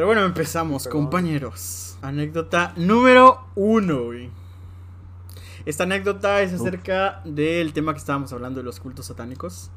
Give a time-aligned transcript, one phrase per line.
[0.00, 1.98] Pero bueno, empezamos, compañeros.
[2.00, 4.30] Anécdota número uno, güey.
[5.66, 9.70] Esta anécdota es acerca del tema que estábamos hablando de los cultos satánicos.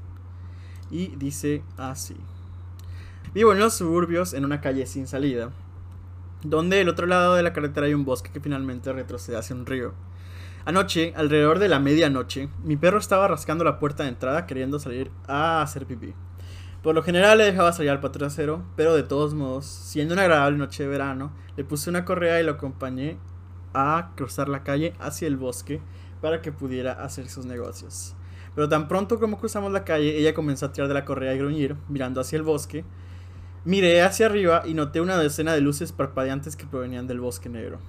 [0.90, 2.16] Y dice así.
[3.34, 5.52] Vivo en los suburbios, en una calle sin salida,
[6.42, 9.66] donde el otro lado de la carretera hay un bosque que finalmente retrocede hacia un
[9.66, 9.94] río.
[10.64, 15.12] Anoche, alrededor de la medianoche, mi perro estaba rascando la puerta de entrada queriendo salir
[15.28, 16.14] a hacer pipí.
[16.84, 20.58] Por lo general le dejaba salir al patio pero de todos modos, siendo una agradable
[20.58, 23.18] noche de verano, le puse una correa y lo acompañé
[23.74, 25.80] a cruzar la calle hacia el bosque
[26.22, 28.16] para que pudiera hacer sus negocios.
[28.54, 31.38] Pero tan pronto como cruzamos la calle, ella comenzó a tirar de la correa y
[31.38, 32.84] gruñir, mirando hacia el bosque.
[33.64, 37.80] Miré hacia arriba y noté una decena de luces parpadeantes que provenían del bosque negro.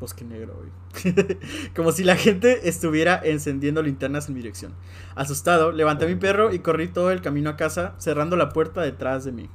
[0.00, 1.14] Bosque negro, güey.
[1.76, 4.72] como si la gente estuviera encendiendo linternas en mi dirección.
[5.16, 8.82] Asustado, levanté a mi perro y corrí todo el camino a casa, cerrando la puerta
[8.82, 9.50] detrás de mí.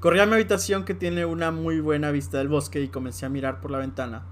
[0.00, 3.28] Corrí a mi habitación que tiene una muy buena vista del bosque y comencé a
[3.28, 4.24] mirar por la ventana.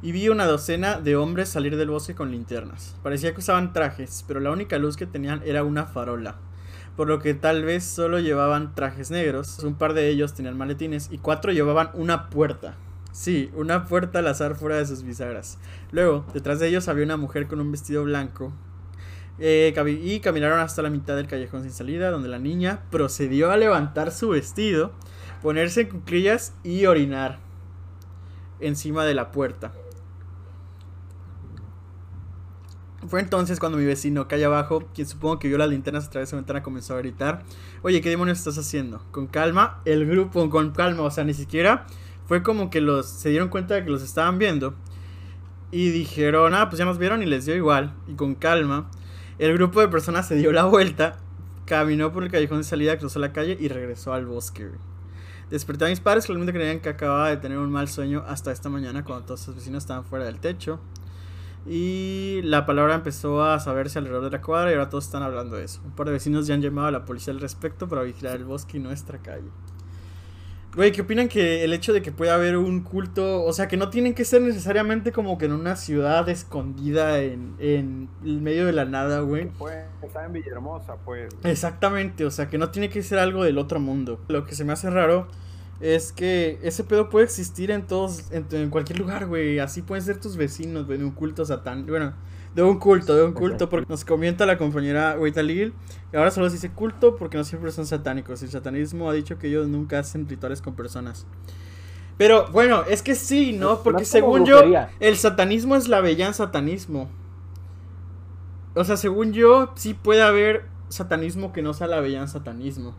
[0.00, 2.96] Y vi una docena de hombres salir del bosque con linternas.
[3.02, 6.36] Parecía que usaban trajes, pero la única luz que tenían era una farola.
[6.96, 9.58] Por lo que tal vez solo llevaban trajes negros.
[9.58, 12.76] Un par de ellos tenían maletines y cuatro llevaban una puerta.
[13.14, 15.56] Sí, una puerta al azar fuera de sus bisagras.
[15.92, 18.52] Luego, detrás de ellos había una mujer con un vestido blanco
[19.38, 23.56] eh, y caminaron hasta la mitad del callejón sin salida, donde la niña procedió a
[23.56, 24.90] levantar su vestido,
[25.42, 27.38] ponerse en cuclillas y orinar
[28.58, 29.70] encima de la puerta.
[33.06, 36.32] Fue entonces cuando mi vecino, calle abajo, quien supongo que vio las linternas a través
[36.32, 37.44] de la ventana, comenzó a gritar:
[37.82, 39.04] Oye, ¿qué demonios estás haciendo?
[39.12, 41.86] Con calma, el grupo, con calma, o sea, ni siquiera
[42.26, 44.74] fue como que los se dieron cuenta de que los estaban viendo.
[45.70, 47.94] Y dijeron, ah, pues ya nos vieron y les dio igual.
[48.06, 48.90] Y con calma,
[49.38, 51.18] el grupo de personas se dio la vuelta,
[51.66, 54.68] caminó por el callejón de salida, cruzó la calle y regresó al bosque.
[55.50, 58.52] Desperté a mis padres que realmente creían que acababa de tener un mal sueño hasta
[58.52, 60.80] esta mañana cuando todos sus vecinos estaban fuera del techo.
[61.66, 65.56] Y la palabra empezó a saberse alrededor de la cuadra y ahora todos están hablando
[65.56, 65.80] de eso.
[65.84, 68.44] Un par de vecinos ya han llamado a la policía al respecto para vigilar el
[68.44, 69.48] bosque y nuestra calle.
[70.74, 73.76] Güey, ¿qué opinan que el hecho de que pueda haber un culto, o sea, que
[73.76, 78.66] no tienen que ser necesariamente como que en una ciudad escondida en, en el medio
[78.66, 79.50] de la nada, güey?
[79.56, 81.32] Pues, está en Villahermosa, pues.
[81.44, 84.18] Exactamente, o sea, que no tiene que ser algo del otro mundo.
[84.26, 85.28] Lo que se me hace raro
[85.80, 89.60] es que ese pedo puede existir en todos, en, en cualquier lugar, güey.
[89.60, 91.86] Así pueden ser tus vecinos, güey, de un culto satán.
[91.86, 92.14] Bueno,
[92.54, 95.74] de un culto, de un culto, porque nos comenta la compañera Weitalil,
[96.10, 98.42] que ahora solo se dice culto porque no siempre son satánicos.
[98.42, 101.26] El satanismo ha dicho que ellos nunca hacen rituales con personas.
[102.16, 103.82] Pero bueno, es que sí, ¿no?
[103.82, 104.62] Porque según yo,
[105.00, 107.10] el satanismo es la bellán satanismo.
[108.76, 112.94] O sea, según yo, sí puede haber satanismo que no sea la bellán satanismo.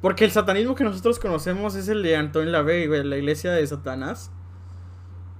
[0.00, 4.30] Porque el satanismo que nosotros conocemos es el de Antoine Lavey, la iglesia de Satanás.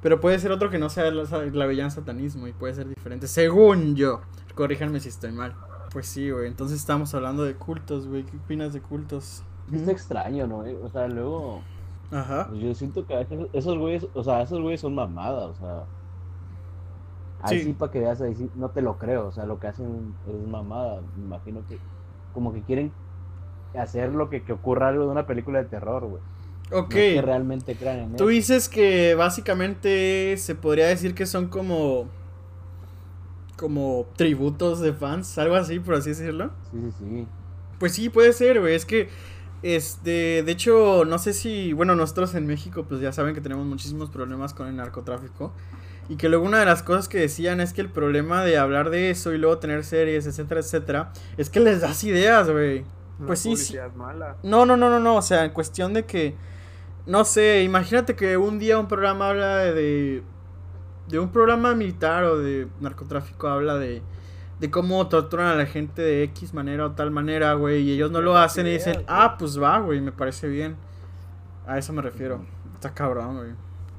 [0.05, 3.97] Pero puede ser otro que no sea la, bellán satanismo y puede ser diferente, según
[3.97, 4.21] yo.
[4.55, 5.55] Corríjanme si estoy mal.
[5.95, 6.47] Pues sí, güey.
[6.47, 8.23] Entonces estamos hablando de cultos, güey.
[8.25, 9.43] ¿Qué opinas de cultos?
[9.73, 10.59] Es extraño, ¿no?
[10.59, 11.63] O sea, luego.
[12.11, 12.49] Ajá.
[12.51, 15.85] Pues yo siento que esos güeyes, o sea, esos güeyes son mamadas, o sea.
[17.41, 19.69] Ahí sí, para que veas, ahí sí, no te lo creo, o sea, lo que
[19.69, 21.01] hacen es mamada.
[21.17, 21.79] Me imagino que,
[22.35, 22.93] como que quieren
[23.75, 26.21] hacer lo que, que ocurra algo de una película de terror, güey.
[26.73, 26.91] Ok.
[26.91, 32.09] que realmente crean en Tú dices que básicamente se podría decir que son como.
[33.57, 36.51] como tributos de fans, algo así, por así decirlo.
[36.73, 37.27] Sí, sí, sí.
[37.79, 38.75] Pues sí, puede ser, güey.
[38.75, 39.09] Es que.
[39.63, 43.65] Este, de hecho, no sé si, bueno, nosotros en México pues ya saben que tenemos
[43.65, 45.55] muchísimos problemas con el narcotráfico
[46.09, 48.91] y que luego una de las cosas que decían es que el problema de hablar
[48.91, 52.85] de eso y luego tener series, etcétera, etcétera, es que les das ideas, güey.
[53.27, 53.77] Pues sí, sí.
[54.43, 56.35] No, no, no, no, no, o sea, en cuestión de que
[57.07, 60.23] no sé, imagínate que un día un programa habla de.
[61.09, 64.03] de un programa militar o de narcotráfico habla de.
[64.59, 67.83] de cómo torturan a la gente de X manera o tal manera, güey.
[67.83, 70.77] Y ellos no lo hacen y dicen, ah, pues va, güey, me parece bien.
[71.67, 72.45] A eso me refiero.
[72.73, 73.51] Está cabrón, güey.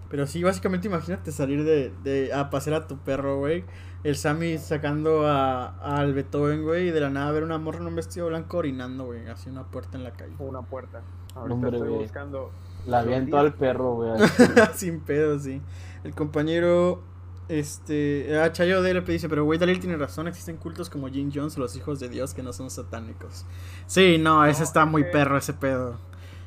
[0.10, 3.66] Pero sí, básicamente imagínate salir de, de a pasear a tu perro, güey.
[4.04, 7.88] El Sammy sacando a, al Beethoven, güey, y de la nada ver una morra en
[7.88, 10.34] un vestido blanco orinando, güey, hacia una puerta en la calle.
[10.38, 11.02] Una puerta.
[11.34, 12.52] Ahorita estoy buscando
[12.86, 14.12] la aviento al perro, güey.
[14.76, 15.62] Sin pedo, sí.
[16.04, 17.02] El compañero.
[17.48, 18.40] Este.
[18.40, 20.28] Ah, Chayo DLP dice: Pero güey, Dalil tiene razón.
[20.28, 23.46] Existen cultos como Jim Jones, los hijos de Dios, que no son satánicos.
[23.88, 25.98] Sí, no, ese está muy perro, ese pedo.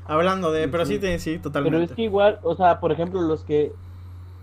[0.07, 0.69] Hablando de.
[0.69, 1.77] Pero sí, sí, totalmente.
[1.77, 3.73] Pero es que igual, o sea, por ejemplo, los que.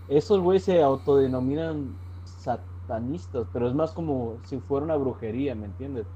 [0.08, 6.06] Esos güeyes se autodenominan satanistas, pero es más como si fuera una brujería, ¿me entiendes?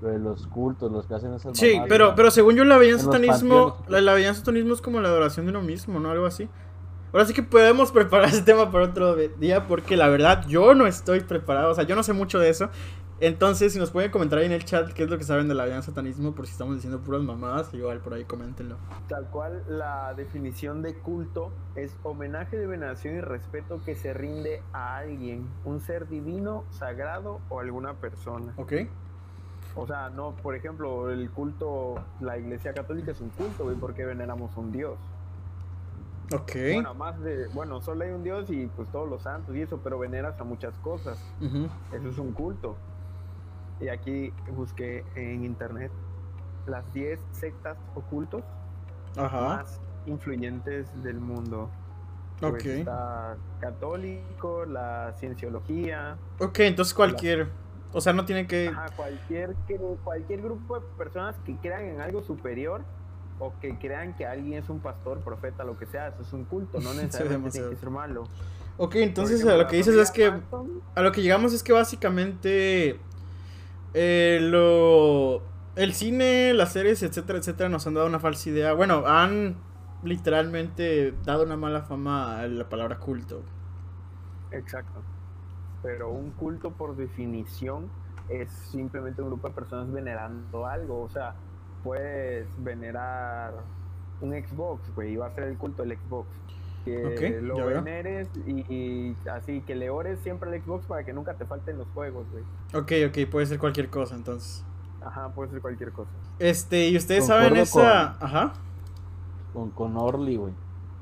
[0.00, 3.76] De los cultos, los que hacen esas Sí, pero, pero según yo la veían satanismo,
[3.88, 6.10] la, la veían satanismo es como la adoración de uno mismo, ¿no?
[6.10, 6.48] Algo así.
[7.12, 10.86] Ahora sí que podemos preparar ese tema para otro día porque la verdad yo no
[10.86, 12.70] estoy preparado, o sea, yo no sé mucho de eso.
[13.18, 15.54] Entonces, si nos pueden comentar ahí en el chat qué es lo que saben de
[15.54, 18.76] la alianza satanismo, por si estamos diciendo puras mamadas, igual por ahí coméntenlo.
[19.08, 24.62] Tal cual, la definición de culto es homenaje de veneración y respeto que se rinde
[24.74, 28.52] a alguien, un ser divino, sagrado o alguna persona.
[28.58, 28.72] Ok.
[29.76, 34.04] O sea, no, por ejemplo, el culto, la iglesia católica es un culto, güey, porque
[34.04, 34.98] veneramos un dios.
[36.32, 36.52] Ok.
[36.74, 39.78] Bueno, más de, bueno, solo hay un dios y pues todos los santos y eso,
[39.84, 41.22] pero veneras a muchas cosas.
[41.92, 42.76] Eso es un culto.
[43.80, 45.92] Y aquí busqué en internet
[46.66, 48.42] las 10 sectas ocultos
[49.14, 51.68] más influyentes del mundo.
[52.40, 52.66] Pues ok.
[52.66, 56.16] está católico, la cienciología.
[56.38, 57.48] Ok, entonces cualquier.
[57.92, 58.68] O sea, no tiene que.
[58.68, 59.54] Ajá, cualquier,
[60.04, 62.82] cualquier grupo de personas que crean en algo superior
[63.38, 66.44] o que crean que alguien es un pastor, profeta, lo que sea, eso es un
[66.44, 68.24] culto, no necesariamente tiene que ser malo.
[68.78, 70.32] Ok, entonces a lo que dices es que.
[70.94, 72.98] A lo que llegamos es que básicamente.
[73.94, 75.42] Eh, lo.
[75.76, 78.72] El cine, las series, etcétera, etcétera, nos han dado una falsa idea.
[78.72, 79.56] Bueno, han
[80.02, 83.42] literalmente dado una mala fama a la palabra culto.
[84.50, 85.02] Exacto.
[85.82, 87.88] Pero un culto por definición
[88.28, 91.02] es simplemente un grupo de personas venerando algo.
[91.02, 91.34] O sea,
[91.84, 93.54] puedes venerar
[94.20, 96.28] un Xbox, güey, y va a ser el culto del Xbox.
[96.84, 101.44] Que lo veneres y, así, que le ores siempre al Xbox para que nunca te
[101.44, 102.44] falten los juegos, güey.
[102.80, 104.64] Ok, ok, puede ser cualquier cosa entonces.
[105.04, 106.10] Ajá, puede ser cualquier cosa.
[106.38, 108.16] Este, y ustedes saben esa.
[108.24, 108.52] Ajá.
[109.52, 110.52] Con, con Orly, güey.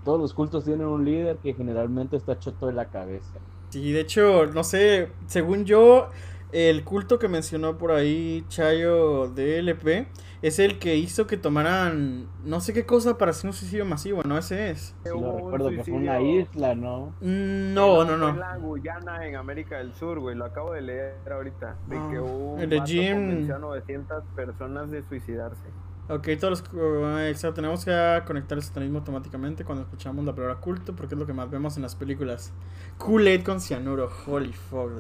[0.05, 3.39] Todos los cultos tienen un líder que generalmente está choto de la cabeza.
[3.75, 6.09] Sí, de hecho, no sé, según yo,
[6.53, 10.07] el culto que mencionó por ahí Chayo de LP
[10.43, 14.23] es el que hizo que tomaran no sé qué cosa para hacer un suicidio masivo,
[14.23, 14.39] ¿no?
[14.39, 14.95] Ese es.
[15.03, 17.17] Sí, lo recuerdo que fue una isla, ¿no?
[17.21, 18.29] Mm, no, no, no.
[18.29, 21.77] En la Guyana, en América del Sur, güey, lo acabo de leer ahorita.
[21.89, 23.49] De que ah, hubo el de Jim...
[23.49, 25.65] 900 personas de suicidarse.
[26.07, 30.95] Ok, todos los, exacto, tenemos que conectar el satanismo automáticamente cuando escuchamos la palabra culto,
[30.95, 32.53] porque es lo que más vemos en las películas.
[32.99, 34.91] Kool-Aid con cianuro, holy fuck.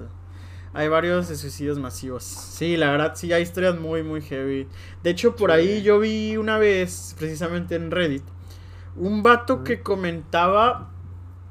[0.72, 2.24] Hay varios de suicidios masivos.
[2.24, 4.66] Sí, la verdad, sí, hay historias muy, muy heavy.
[5.02, 8.24] De hecho, por ahí yo vi una vez, precisamente en Reddit,
[8.96, 10.90] un vato que comentaba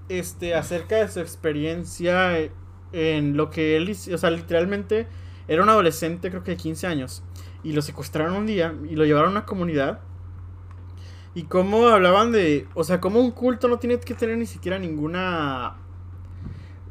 [0.09, 2.39] este, acerca de su experiencia
[2.91, 5.07] en lo que él, o sea, literalmente
[5.47, 7.23] era un adolescente, creo que de 15 años
[7.63, 10.01] y lo secuestraron un día y lo llevaron a una comunidad.
[11.35, 14.77] Y cómo hablaban de, o sea, como un culto no tiene que tener ni siquiera
[14.77, 15.77] ninguna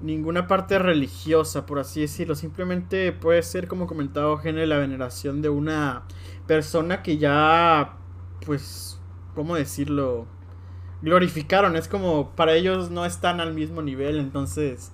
[0.01, 2.35] ninguna parte religiosa, por así decirlo.
[2.35, 6.03] Simplemente puede ser, como comentaba Eugenio, la veneración de una
[6.47, 7.97] persona que ya,
[8.45, 9.01] pues,
[9.35, 10.27] ¿cómo decirlo?
[11.03, 11.77] Glorificaron.
[11.77, 14.93] Es como, para ellos no están al mismo nivel, entonces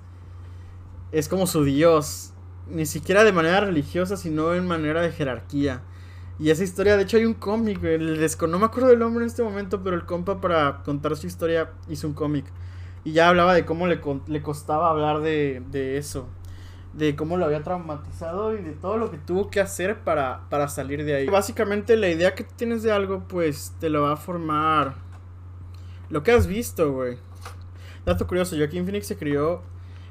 [1.11, 2.35] es como su Dios
[2.71, 5.83] ni siquiera de manera religiosa, sino en manera de jerarquía.
[6.39, 9.43] Y esa historia, de hecho hay un cómic, no me acuerdo del nombre en este
[9.43, 12.45] momento, pero el compa para contar su historia hizo un cómic.
[13.05, 16.29] Y ya hablaba de cómo le, le costaba hablar de, de, eso.
[16.93, 20.69] De cómo lo había traumatizado y de todo lo que tuvo que hacer para, para
[20.69, 21.27] salir de ahí.
[21.27, 24.95] Básicamente la idea que tienes de algo, pues te lo va a formar
[26.09, 27.19] lo que has visto, güey.
[28.07, 29.63] Dato curioso, Joaquín Phoenix se crió...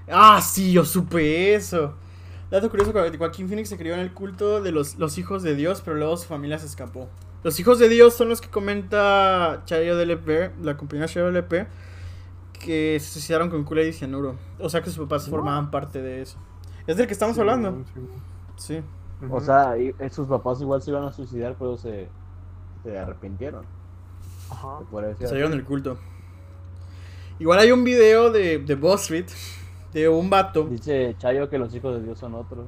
[0.09, 1.95] Ah, sí, yo supe eso.
[2.49, 5.81] Dato curioso, Joaquín Phoenix se crió en el culto de los, los hijos de Dios,
[5.83, 7.09] pero luego su familia se escapó.
[7.43, 11.67] Los hijos de Dios son los que comenta Chayo DLP, la compañía Chayo DLP,
[12.53, 14.35] que se suicidaron con Kula y Cianuro.
[14.59, 16.37] O sea que sus papás formaban parte de eso.
[16.87, 17.83] Es del que estamos hablando.
[18.55, 18.81] Sí.
[19.29, 19.75] O sea,
[20.11, 22.07] sus papás igual se iban a suicidar, pero se,
[22.83, 23.65] se arrepintieron.
[24.49, 24.79] Ajá.
[25.19, 25.97] Se salieron del culto.
[27.39, 29.27] Igual hay un video de, de Boss Street
[30.05, 30.65] un vato.
[30.65, 32.67] Dice Chayo que los hijos de Dios son otros.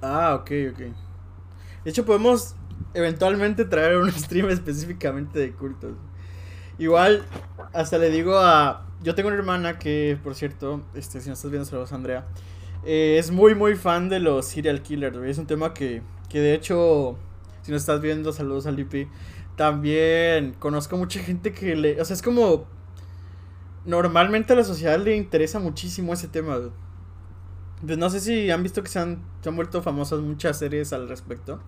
[0.00, 0.78] Ah, ok, ok.
[1.84, 2.54] De hecho, podemos
[2.94, 5.92] eventualmente traer un stream específicamente de cultos.
[6.78, 7.24] Igual,
[7.72, 8.86] hasta le digo a.
[9.02, 12.26] Yo tengo una hermana que, por cierto, este, si no estás viendo, saludos, Andrea.
[12.84, 15.16] Eh, es muy, muy fan de los serial killers.
[15.18, 17.18] Es un tema que, que, de hecho,
[17.62, 19.08] si no estás viendo, saludos a Lipi.
[19.56, 22.00] También conozco mucha gente que le.
[22.00, 22.66] O sea, es como
[23.84, 26.58] normalmente a la sociedad le interesa muchísimo ese tema.
[27.84, 30.92] Pues no sé si han visto que se han, se han vuelto famosas muchas series
[30.92, 31.60] al respecto.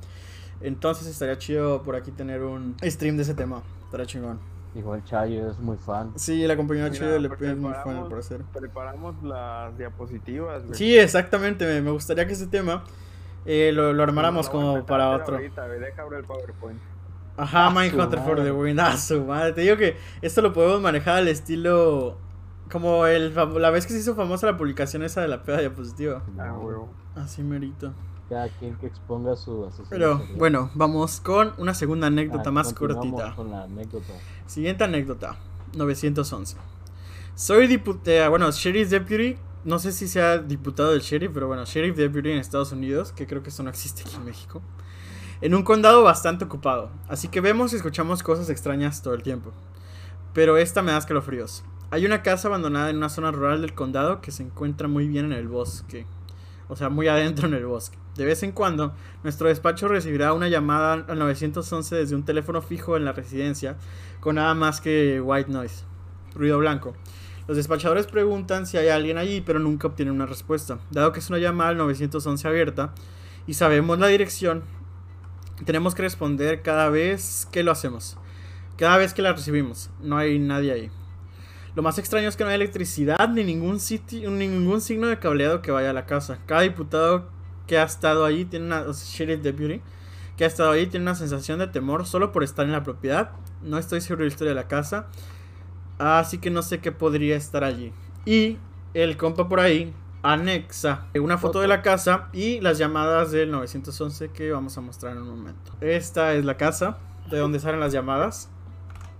[0.61, 3.62] Entonces estaría chido por aquí tener un stream de ese tema.
[3.85, 4.38] Estaría chingón.
[4.75, 6.12] Igual Chayo es muy fan.
[6.16, 8.42] Sí, la compañía Chayo le es muy fan al parecer.
[8.52, 10.62] Preparamos las diapositivas.
[10.73, 11.66] Sí, exactamente.
[11.66, 12.85] Me, me, gustaría que ese tema
[13.45, 15.37] eh, lo, lo armáramos No, no como para otro.
[15.37, 16.78] ahorita, deja abrir el PowerPoint.
[17.37, 18.79] Ajá, Ah, Mindhunter for the win.
[18.81, 19.53] Ah, su madre.
[19.53, 22.17] Te digo que esto lo podemos manejar al estilo.
[22.71, 26.23] Como el, la vez que se hizo famosa la publicación esa de la peda diapositiva.
[26.39, 26.89] Ah, huevo.
[27.15, 27.93] Así merito.
[28.29, 29.89] Cada quien que exponga su asesino.
[29.91, 33.35] Pero bueno, vamos con una segunda anécdota Ah, más cortita.
[33.35, 34.12] Con la anécdota.
[34.47, 35.37] Siguiente anécdota.
[35.77, 36.57] 911.
[37.35, 39.37] Soy diputado, bueno, Sheriff Deputy.
[39.65, 43.27] No sé si sea diputado del Sheriff, pero bueno, Sheriff Deputy en Estados Unidos, que
[43.27, 44.61] creo que eso no existe aquí en México.
[45.42, 46.88] En un condado bastante ocupado.
[47.08, 49.50] Así que vemos y escuchamos cosas extrañas todo el tiempo.
[50.34, 51.64] Pero esta me da escalofríos.
[51.90, 55.25] Hay una casa abandonada en una zona rural del condado que se encuentra muy bien
[55.25, 56.06] en el bosque.
[56.68, 57.99] O sea, muy adentro en el bosque.
[58.14, 58.94] De vez en cuando,
[59.25, 63.76] nuestro despacho recibirá una llamada al 911 desde un teléfono fijo en la residencia
[64.20, 65.82] con nada más que white noise,
[66.37, 66.94] ruido blanco.
[67.49, 70.78] Los despachadores preguntan si hay alguien allí, pero nunca obtienen una respuesta.
[70.92, 72.94] Dado que es una llamada al 911 abierta
[73.49, 74.62] y sabemos la dirección,
[75.62, 78.16] tenemos que responder cada vez que lo hacemos.
[78.76, 79.90] Cada vez que la recibimos.
[80.00, 80.90] No hay nadie ahí.
[81.75, 85.19] Lo más extraño es que no hay electricidad ni ningún sitio, ni ningún signo de
[85.19, 86.38] cableado que vaya a la casa.
[86.47, 87.31] Cada diputado
[87.66, 88.85] que ha estado allí tiene una
[90.37, 93.31] que ha estado ahí tiene una sensación de temor solo por estar en la propiedad.
[93.62, 95.07] No estoy seguro de la historia de la casa,
[95.99, 97.92] así que no sé qué podría estar allí.
[98.25, 98.59] Y
[98.95, 104.29] el compa por ahí anexa una foto de la casa y las llamadas del 911
[104.31, 105.73] que vamos a mostrar en un momento.
[105.81, 106.99] Esta es la casa
[107.31, 108.49] de donde salen las llamadas.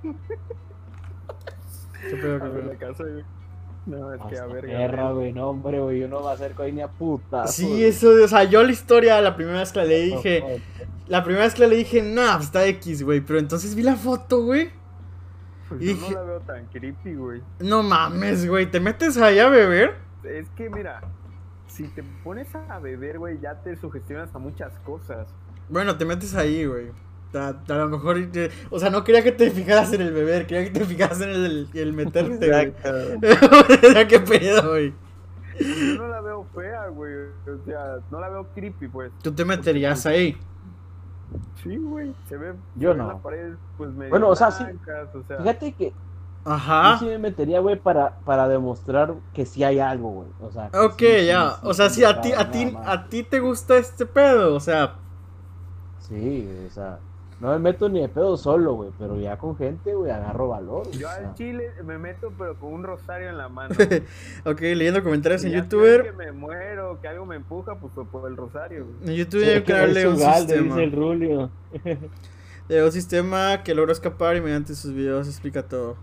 [2.09, 2.73] ¿Qué pedo, qué A ver, pedo?
[2.73, 3.25] la casa, güey.
[3.85, 4.65] No, es que a ver.
[4.65, 5.33] perra, güey.
[5.33, 6.01] No, hombre, güey.
[6.01, 7.47] Yo no me acerco ahí ni a puta.
[7.47, 10.63] Sí, eso, o sea, yo la historia, la primera vez que la leí dije,
[11.09, 13.83] la primera vez que la leí dije, nah, pues está X, güey, pero entonces vi
[13.83, 14.71] la foto, güey.
[15.69, 17.43] Pues y yo dije- no la veo tan creepy, güey.
[17.61, 19.97] No mames, güey, ¿te metes ahí a beber?
[20.25, 21.01] Es que mira,
[21.67, 25.29] si te pones a beber, güey, ya te sugestionas a muchas cosas.
[25.69, 26.91] Bueno, te metes ahí, güey.
[27.35, 28.19] A, a lo mejor,
[28.71, 31.31] o sea, no quería que te fijaras en el beber, quería que te fijaras en
[31.31, 32.75] el, el meterte, güey.
[32.83, 34.95] O sea, ¿Qué pedo, güey?
[35.59, 37.13] Yo no la veo fea, güey.
[37.47, 39.13] O sea, no la veo creepy, pues.
[39.23, 40.37] Tú te meterías ahí.
[41.63, 42.15] Sí, güey.
[42.29, 42.55] Se ve.
[42.77, 43.21] Yo se no.
[43.77, 44.65] pues medio Bueno, o sea, sí.
[44.65, 45.93] blancas, o sea, Fíjate que
[46.45, 46.95] Ajá.
[46.95, 50.29] yo sí me metería, güey, para, para demostrar que sí hay algo, güey.
[50.41, 51.51] O sea, Ok, sí, ya.
[51.51, 54.55] sí, O sea, sí, si a ti, a ti, a ti te gusta este pedo,
[54.55, 54.97] o sea,
[56.01, 56.99] Sí, o sea,
[57.41, 60.91] no me meto ni de pedo solo, güey, pero ya con gente, güey, agarro valor.
[60.91, 61.29] Yo o sea.
[61.29, 63.75] al chile me meto, pero con un rosario en la mano.
[64.45, 66.03] ok, leyendo comentarios Si en ya youtuber.
[66.05, 69.11] que me muero, que algo me empuja, pues fue por el rosario, güey.
[69.11, 70.75] En YouTube Sí, hay que darle un Ugalde, sistema.
[70.77, 71.51] dice el Rulio.
[72.69, 75.97] De un sistema que logra escapar y mediante sus videos explica todo.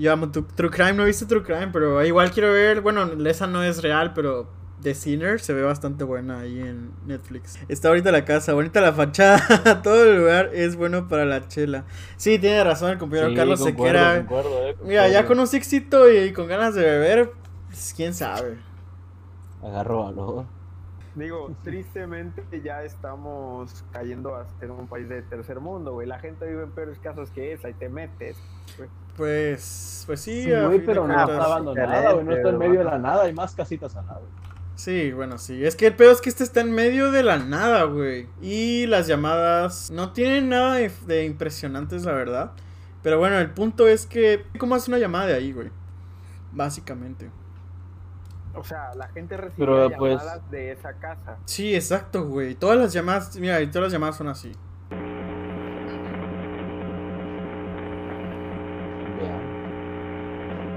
[0.00, 3.08] Yo amo tu- True Crime, no he visto True Crime, pero igual quiero ver, bueno,
[3.28, 4.48] esa no es real, pero
[4.82, 7.58] The Sinner se ve bastante buena ahí en Netflix.
[7.68, 11.84] Está ahorita la casa, bonita la fachada, todo el lugar es bueno para la chela.
[12.16, 14.18] Sí, tiene razón el compañero Sí, Carlos concuerdo, Sequera.
[14.20, 17.32] concuerdo, eh, Mira, ya con un sixito y con ganas de beber,
[17.68, 18.56] pues, quién sabe.
[19.62, 20.46] Agarro valor.
[21.14, 26.06] Digo, tristemente ya estamos cayendo a ser un país de tercer mundo, güey.
[26.06, 28.36] La gente vive en peores casos que esa y te metes.
[28.76, 28.88] güey.
[29.16, 32.78] Pues, pues sí, Sí, a güey, pero no está abandonada, güey, no está en medio
[32.78, 34.22] de la nada, hay más casitas al lado.
[34.76, 35.62] Sí, bueno, sí.
[35.62, 38.28] Es que el pedo es que este está en medio de la nada, güey.
[38.40, 42.52] Y las llamadas no tienen nada de, de impresionantes, la verdad.
[43.02, 44.46] Pero bueno, el punto es que...
[44.58, 45.68] ¿Cómo hace una llamada de ahí, güey?
[46.52, 47.30] Básicamente.
[48.54, 51.36] O sea, la gente recibe Pero, pues- llamadas de esa casa.
[51.44, 52.54] Sí, exacto, güey.
[52.54, 53.36] Todas las llamadas...
[53.36, 54.52] Mira, todas las llamadas son así.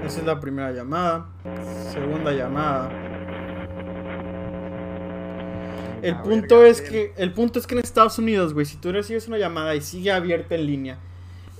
[0.04, 1.26] Esa es la primera llamada.
[1.90, 2.90] Segunda llamada.
[6.02, 9.26] El punto es que el punto es que en Estados Unidos, güey, si tú recibes
[9.26, 10.98] una llamada y sigue abierta en línea,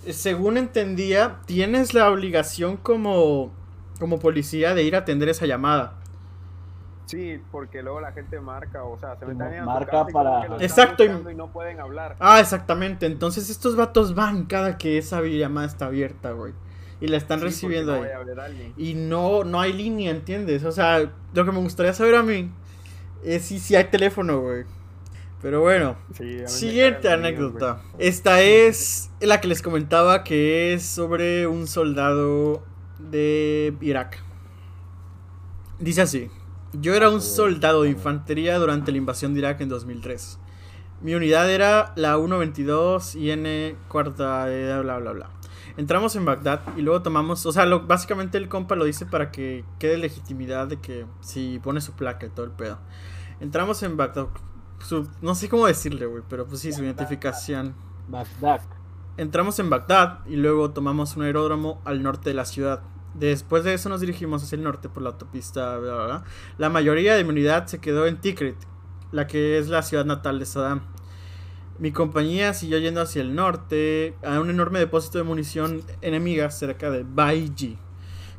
[0.04, 3.52] eh, según entendía, tienes la obligación como
[3.98, 5.94] como policía de ir a atender esa llamada.
[7.06, 10.12] Sí, porque luego la gente marca, o sea, se meten a su marca casa y
[10.12, 12.16] como para- Exacto, y- no pueden hablar.
[12.18, 13.04] Ah, exactamente.
[13.06, 16.54] Entonces estos vatos van cada que esa llamada está abierta, güey.
[17.00, 18.72] Y la están Sí, recibiendo no ahí.
[18.78, 20.64] Y no, no hay línea, ¿entiendes?
[20.64, 22.50] O sea, lo que me gustaría saber a mí
[23.22, 24.64] es si, si hay teléfono, güey.
[25.42, 27.82] Pero bueno, Sí, siguiente anécdota.
[27.98, 32.62] Esta es la que les comentaba que es sobre un soldado
[32.98, 34.22] de Irak.
[35.78, 36.30] Dice así.
[36.80, 40.38] Yo era un soldado de infantería durante la invasión de Irak en 2003.
[41.02, 45.30] Mi unidad era la 122 IN cuarta, eh, bla, bla, bla.
[45.76, 49.30] Entramos en Bagdad y luego tomamos, o sea, lo- básicamente el compa lo dice para
[49.30, 52.78] que quede legitimidad de que si pone su placa y todo el pedo.
[53.40, 54.28] Entramos en Bagdad.
[54.80, 57.74] su, no sé cómo decirle, güey, pero pues sí, su identificación.
[58.08, 58.60] Bagdad.
[59.16, 62.82] Entramos en Bagdad y luego tomamos un aeródromo al norte de la ciudad.
[63.14, 65.78] Después de eso nos dirigimos hacia el norte por la autopista.
[66.58, 68.56] La mayoría de mi unidad se quedó en Tikrit,
[69.12, 70.82] la que es la ciudad natal de Saddam.
[71.78, 76.90] Mi compañía siguió yendo hacia el norte a un enorme depósito de munición enemiga cerca
[76.90, 77.78] de Baiji.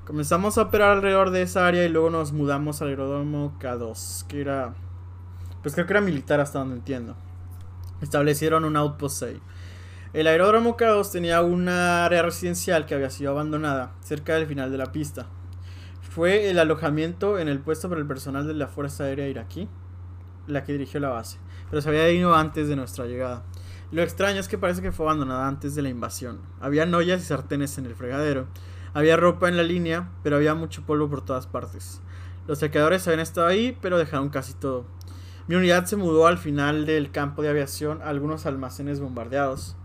[0.06, 4.42] Comenzamos a operar alrededor de esa área y luego nos mudamos al aeródromo K2, que
[4.42, 4.76] era.
[5.64, 7.16] Pues creo que era militar hasta donde entiendo.
[8.02, 9.42] Establecieron un outpost ahí.
[10.14, 14.78] El aeródromo K2 tenía una área residencial que había sido abandonada cerca del final de
[14.78, 15.28] la pista.
[16.02, 19.68] Fue el alojamiento en el puesto para el personal de la Fuerza Aérea Iraquí,
[20.48, 23.44] la que dirigió la base, pero se había ido antes de nuestra llegada.
[23.92, 26.40] Lo extraño es que parece que fue abandonada antes de la invasión.
[26.62, 28.48] Había ollas y sartenes en el fregadero,
[28.94, 32.00] había ropa en la línea, pero había mucho polvo por todas partes.
[32.48, 34.86] Los saqueadores habían estado ahí, pero dejaron casi todo.
[35.48, 39.76] Mi unidad se mudó al final del campo de aviación a algunos almacenes bombardeados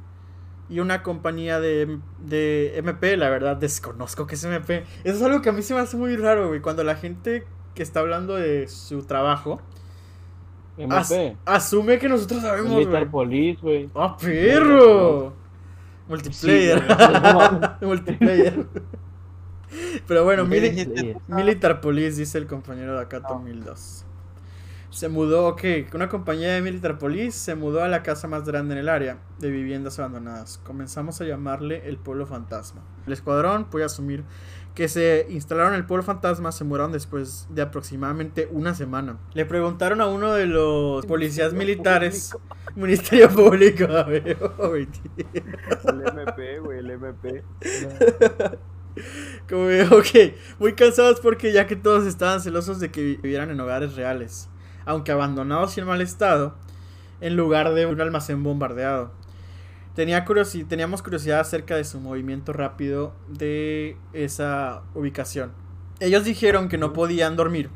[0.70, 4.84] y una compañía de, de MP, la verdad desconozco que es MP.
[5.04, 7.44] Eso es algo que a mí se me hace muy raro, güey, cuando la gente
[7.74, 9.60] que está hablando de su trabajo
[10.90, 11.36] as- MP.
[11.44, 13.10] asume que nosotros sabemos, Militar.
[13.10, 13.90] Police, güey.
[13.94, 15.34] ¡Ah, perro!
[16.08, 16.80] Multiplayer.
[16.80, 16.86] Sí,
[17.86, 18.66] Multiplayer.
[20.06, 20.44] Pero bueno.
[21.28, 24.04] Militar Police, dice el compañero de acá, 2002.
[24.90, 25.62] Se mudó, ok,
[25.94, 29.18] una compañía de Militar Police se mudó a la casa más grande en el área
[29.38, 30.58] de viviendas abandonadas.
[30.64, 32.82] Comenzamos a llamarle el Pueblo Fantasma.
[33.06, 34.24] El escuadrón puede asumir
[34.74, 39.18] que se instalaron en el Pueblo Fantasma se mudaron después de aproximadamente una semana.
[39.34, 42.36] Le preguntaron a uno de los policías militares,
[42.76, 44.38] Ministerio Público, a ver.
[44.38, 44.88] El
[46.18, 47.44] MP, güey, el MP.
[49.48, 49.66] Como
[49.96, 54.48] ok, muy cansados porque ya que todos estaban celosos de que vivieran en hogares reales,
[54.90, 56.54] aunque abandonados y en mal estado,
[57.20, 59.12] en lugar de un almacén bombardeado.
[59.94, 65.52] Tenía curiosi- teníamos curiosidad acerca de su movimiento rápido de esa ubicación.
[66.00, 67.70] Ellos dijeron que no podían dormir,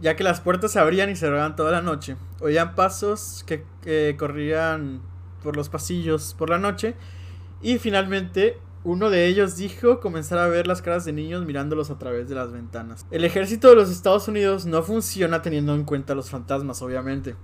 [0.00, 2.16] ya que las puertas se abrían y cerraban toda la noche.
[2.40, 5.02] Oían pasos que, que corrían
[5.42, 6.94] por los pasillos por la noche
[7.60, 11.98] y finalmente uno de ellos dijo comenzar a ver las caras de niños mirándolos a
[11.98, 13.06] través de las ventanas.
[13.10, 17.34] El ejército de los Estados Unidos no funciona teniendo en cuenta los fantasmas, obviamente.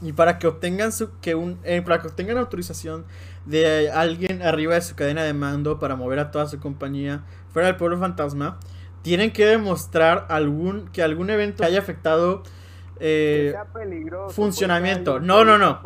[0.00, 3.04] Y para que obtengan su que un eh, para que obtengan autorización
[3.44, 7.66] de alguien arriba de su cadena de mando para mover a toda su compañía fuera
[7.66, 8.58] del pueblo fantasma,
[9.02, 12.44] tienen que demostrar algún que algún evento haya afectado
[13.00, 14.34] eh, peligroso.
[14.34, 15.20] funcionamiento.
[15.20, 15.80] No, no, no.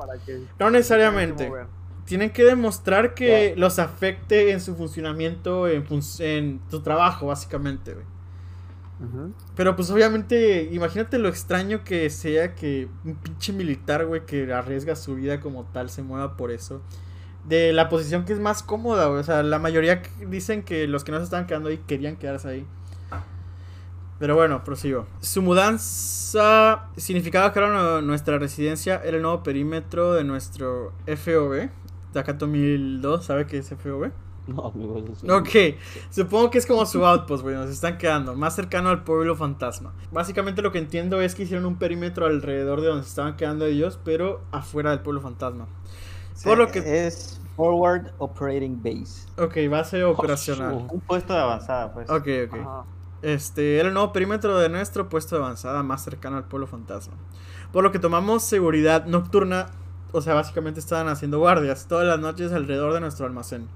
[0.58, 1.50] no necesariamente.
[2.04, 7.94] Tienen que demostrar que los afecte en su funcionamiento, en, fun- en tu trabajo, básicamente,
[7.94, 8.06] güey.
[9.00, 9.32] Ujú.
[9.56, 14.94] Pero pues obviamente, imagínate lo extraño que sea que un pinche militar, güey, que arriesga
[14.96, 16.80] su vida como tal, se mueva por eso.
[17.48, 19.20] De la posición que es más cómoda, güey.
[19.20, 22.48] O sea, la mayoría dicen que los que no se estaban quedando ahí querían quedarse
[22.48, 22.66] ahí.
[24.18, 25.06] Pero bueno, prosigo.
[25.20, 31.68] Su mudanza significaba que ahora nu- nuestra residencia era el nuevo perímetro de nuestro FOB.
[32.14, 34.10] Takato 1002, ¿sabe qué es FOB?
[34.46, 35.30] No, amigo, eso sí.
[35.30, 35.78] Ok,
[36.10, 39.92] supongo que es como su outpost, güey, nos están quedando más cercano al pueblo fantasma.
[40.12, 43.64] Básicamente lo que entiendo es que hicieron un perímetro alrededor de donde se estaban quedando
[43.66, 45.66] ellos, pero afuera del pueblo fantasma.
[46.42, 49.26] Por lo que- Es Forward Operating Base.
[49.38, 50.88] Ok, base operacional.
[50.90, 52.10] Un puesto de avanzada, pues.
[52.10, 52.58] Ok, ok.
[52.60, 52.84] Ajá.
[53.22, 57.14] Este era el nuevo perímetro de nuestro puesto de avanzada más cercano al pueblo fantasma.
[57.72, 59.66] Por lo que tomamos seguridad nocturna,
[60.14, 63.66] o sea, básicamente estaban haciendo guardias todas las noches alrededor de nuestro almacén.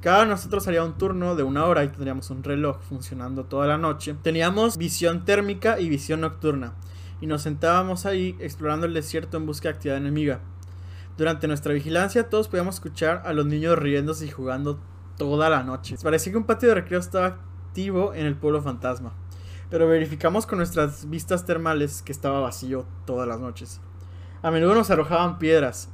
[0.00, 3.76] Cada nosotros haría un turno de una hora y tendríamos un reloj funcionando toda la
[3.76, 4.16] noche.
[4.22, 6.72] Teníamos visión térmica y visión nocturna.
[7.20, 10.40] Y nos sentábamos ahí explorando el desierto en busca de actividad enemiga.
[11.18, 14.80] Durante nuestra vigilancia todos podíamos escuchar a los niños riéndose y jugando
[15.18, 15.96] toda la noche.
[16.02, 19.12] Parecía que un patio de recreo estaba activo en el pueblo fantasma.
[19.68, 23.82] Pero verificamos con nuestras vistas termales que estaba vacío todas las noches.
[24.42, 25.88] A menudo nos arrojaban piedras.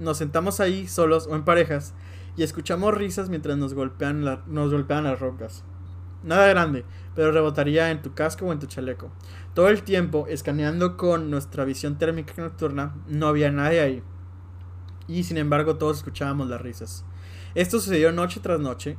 [0.00, 1.94] Nos sentamos ahí solos o en parejas
[2.36, 5.64] y escuchamos risas mientras nos nos golpean las rocas.
[6.22, 9.10] Nada grande, pero rebotaría en tu casco o en tu chaleco.
[9.54, 14.02] Todo el tiempo, escaneando con nuestra visión térmica nocturna, no había nadie ahí.
[15.06, 17.04] Y sin embargo, todos escuchábamos las risas.
[17.54, 18.98] Esto sucedió noche tras noche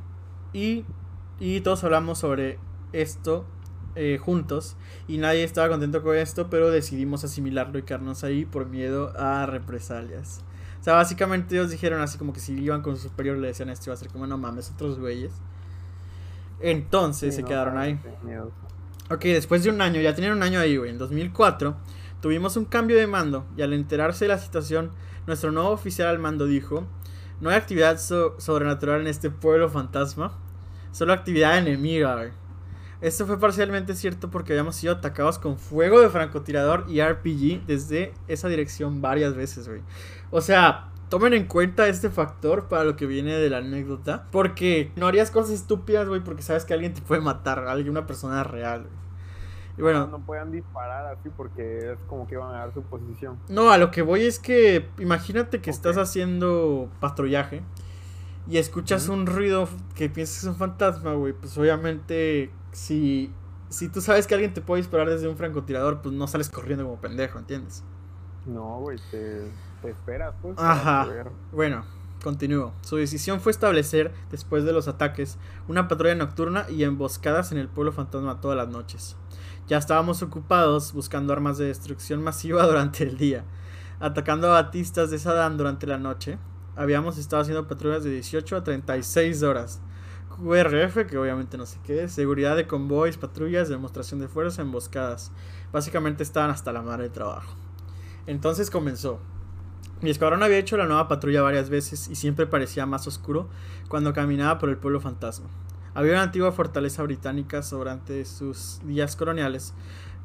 [0.52, 0.84] y,
[1.38, 2.58] y todos hablamos sobre
[2.92, 3.46] esto
[3.94, 4.76] eh, juntos
[5.08, 9.46] y nadie estaba contento con esto, pero decidimos asimilarlo y quedarnos ahí por miedo a
[9.46, 10.40] represalias.
[10.80, 13.68] O sea, básicamente ellos dijeron así como que si iban con su superior le decían
[13.68, 15.32] esto iba a ser como no mames, otros güeyes.
[16.60, 17.98] Entonces Sí, se no, quedaron ahí.
[19.10, 20.90] Ok, después de un año, ya tenían un año ahí, güey.
[20.90, 21.76] En 2004
[22.20, 24.92] Tuvimos un cambio de mando y al enterarse de la situación,
[25.26, 26.84] nuestro nuevo oficial al mando dijo,
[27.40, 30.32] no hay actividad so- sobrenatural en este pueblo fantasma,
[30.92, 32.14] solo actividad enemiga.
[32.14, 32.30] güey".
[33.02, 38.14] Esto fue parcialmente cierto porque habíamos sido atacados con fuego de francotirador y RPG desde
[38.28, 39.80] esa dirección varias veces, güey.
[40.30, 44.28] O sea, tomen en cuenta este factor para lo que viene de la anécdota.
[44.30, 48.06] Porque no harías cosas estúpidas, güey, porque sabes que alguien te puede matar, alguien, una
[48.06, 49.02] persona real, güey.
[49.78, 53.38] Y bueno, no puedan disparar así porque es como que van a dar su posición.
[53.48, 57.62] no, a lo que voy es que imagínate que estás haciendo patrullaje
[58.48, 61.32] y escuchas un ruido que piensas que es un fantasma, güey.
[61.32, 63.32] Pues obviamente, si,
[63.68, 66.84] si tú sabes que alguien te puede disparar desde un francotirador, pues no sales corriendo
[66.84, 67.84] como pendejo, ¿entiendes?
[68.46, 69.50] No, güey, te,
[69.82, 70.58] te esperas, pues.
[70.58, 71.06] Ajá.
[71.52, 71.84] Bueno,
[72.22, 72.72] continúo.
[72.82, 77.68] Su decisión fue establecer, después de los ataques, una patrulla nocturna y emboscadas en el
[77.68, 79.16] pueblo fantasma todas las noches.
[79.68, 83.44] Ya estábamos ocupados buscando armas de destrucción masiva durante el día,
[84.00, 86.38] atacando a batistas de Saddam durante la noche.
[86.74, 89.80] Habíamos estado haciendo patrullas de 18 a 36 horas.
[90.42, 95.32] QRF, que obviamente no sé qué seguridad de convoys, patrullas, demostración de fuerza, emboscadas.
[95.72, 97.54] Básicamente estaban hasta la madre de trabajo.
[98.26, 99.20] Entonces comenzó.
[100.00, 103.48] Mi escuadrón había hecho la nueva patrulla varias veces y siempre parecía más oscuro
[103.88, 105.46] cuando caminaba por el pueblo fantasma.
[105.94, 109.74] Había una antigua fortaleza británica durante sus días coloniales,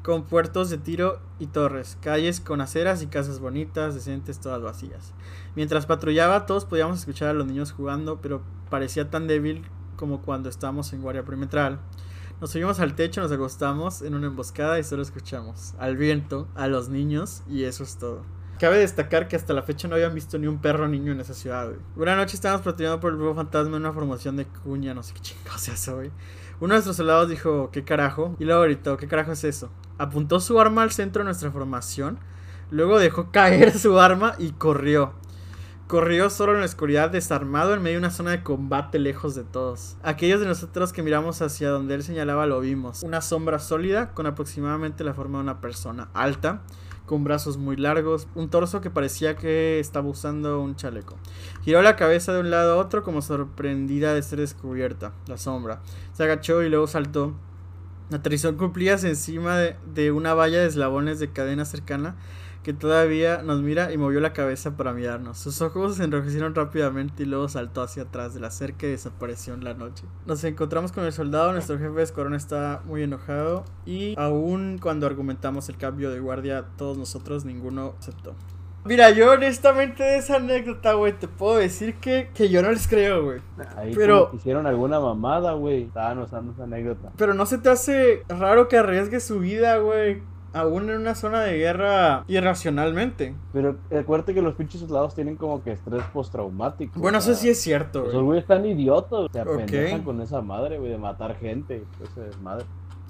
[0.02, 5.12] con puertos de tiro y torres, calles con aceras y casas bonitas, decentes, todas vacías.
[5.54, 9.64] Mientras patrullaba, todos podíamos escuchar a los niños jugando, pero parecía tan débil
[9.98, 11.80] como cuando estábamos en guardia perimetral.
[12.40, 16.68] Nos subimos al techo, nos acostamos en una emboscada y solo escuchamos al viento, a
[16.68, 18.22] los niños y eso es todo.
[18.60, 21.34] Cabe destacar que hasta la fecha no habían visto ni un perro niño en esa
[21.34, 21.78] ciudad, güey.
[21.96, 25.14] Una noche estábamos patrullando por el pueblo fantasma en una formación de cuña, no sé
[25.14, 26.10] qué chingados es eso, güey.
[26.60, 28.36] Uno de nuestros soldados dijo, ¿qué carajo?
[28.38, 29.70] Y luego gritó, ¿qué carajo es eso?
[29.96, 32.18] Apuntó su arma al centro de nuestra formación,
[32.70, 35.12] luego dejó caer su arma y corrió.
[35.88, 39.42] Corrió solo en la oscuridad, desarmado en medio de una zona de combate lejos de
[39.42, 39.96] todos.
[40.02, 43.02] Aquellos de nosotros que miramos hacia donde él señalaba lo vimos.
[43.02, 46.60] Una sombra sólida con aproximadamente la forma de una persona alta,
[47.06, 51.16] con brazos muy largos, un torso que parecía que estaba usando un chaleco.
[51.62, 55.14] Giró la cabeza de un lado a otro como sorprendida de ser descubierta.
[55.26, 55.80] La sombra.
[56.12, 57.32] Se agachó y luego saltó.
[58.12, 62.16] Aterrizó en cumplillas encima de una valla de eslabones de cadena cercana
[62.68, 65.38] que todavía nos mira y movió la cabeza para mirarnos.
[65.38, 69.54] Sus ojos se enrojecieron rápidamente y luego saltó hacia atrás de la cerca y desapareció
[69.54, 70.04] en la noche.
[70.26, 75.06] Nos encontramos con el soldado, nuestro jefe de escuadrón está muy enojado y aún cuando
[75.06, 78.34] argumentamos el cambio de guardia, todos nosotros ninguno aceptó.
[78.84, 82.86] Mira, yo honestamente de esa anécdota, güey, te puedo decir que, que yo no les
[82.86, 83.40] creo, güey.
[83.78, 85.84] Ahí Pero- hicieron alguna mamada, güey.
[85.84, 87.12] Estaban usando esa anécdota.
[87.16, 90.22] Pero no se te hace raro que arriesgue su vida, güey.
[90.58, 93.34] Aún en una zona de guerra irracionalmente.
[93.52, 96.98] Pero acuérdate que los pinches soldados tienen como que estrés postraumático.
[96.98, 98.24] Bueno, o sea, eso sí es cierto, Esos güey.
[98.24, 99.30] güeyes están idiotas.
[99.32, 101.84] Se apendejan con esa madre, güey, de matar gente.
[102.02, 102.64] Ese desmadre.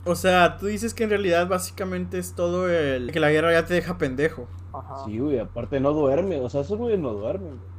[0.05, 3.11] O sea, tú dices que en realidad básicamente es todo el...
[3.13, 4.47] Que la guerra ya te deja pendejo.
[4.73, 5.05] Ajá.
[5.05, 6.41] Sí, güey, aparte no duerme.
[6.41, 7.79] O sea, esos güeyes no duermen, güey.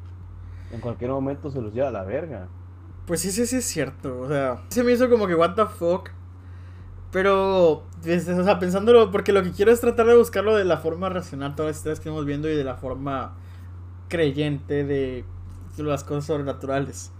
[0.71, 2.47] En cualquier momento se los lleva a la verga.
[3.07, 4.19] Pues sí, sí, sí es cierto.
[4.21, 6.09] O sea, se me hizo como que what the fuck.
[7.11, 10.77] Pero, desde- o sea, pensándolo, porque lo que quiero es tratar de buscarlo de la
[10.77, 13.33] forma racional, todas las historias que estamos viendo y de la forma
[14.09, 15.23] creyente de
[15.77, 17.11] las cosas sobrenaturales.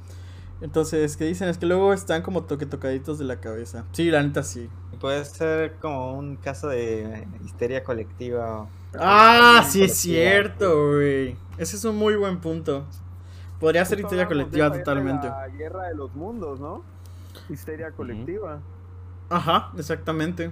[0.62, 1.47] Entonces, ¿qué dicen?
[1.47, 3.86] Es que luego están como toque tocaditos de la cabeza.
[3.93, 4.69] Sí, la neta sí.
[4.99, 8.67] Puede ser como un caso de histeria colectiva.
[8.99, 11.38] Ah, sí es cierto, güey.
[11.58, 12.84] Ese es un muy buen punto.
[13.60, 15.28] Podría ser de colectiva totalmente.
[15.28, 16.84] La guerra de los mundos, ¿no?
[17.49, 18.60] Histeria colectiva.
[19.29, 20.51] Ajá, exactamente.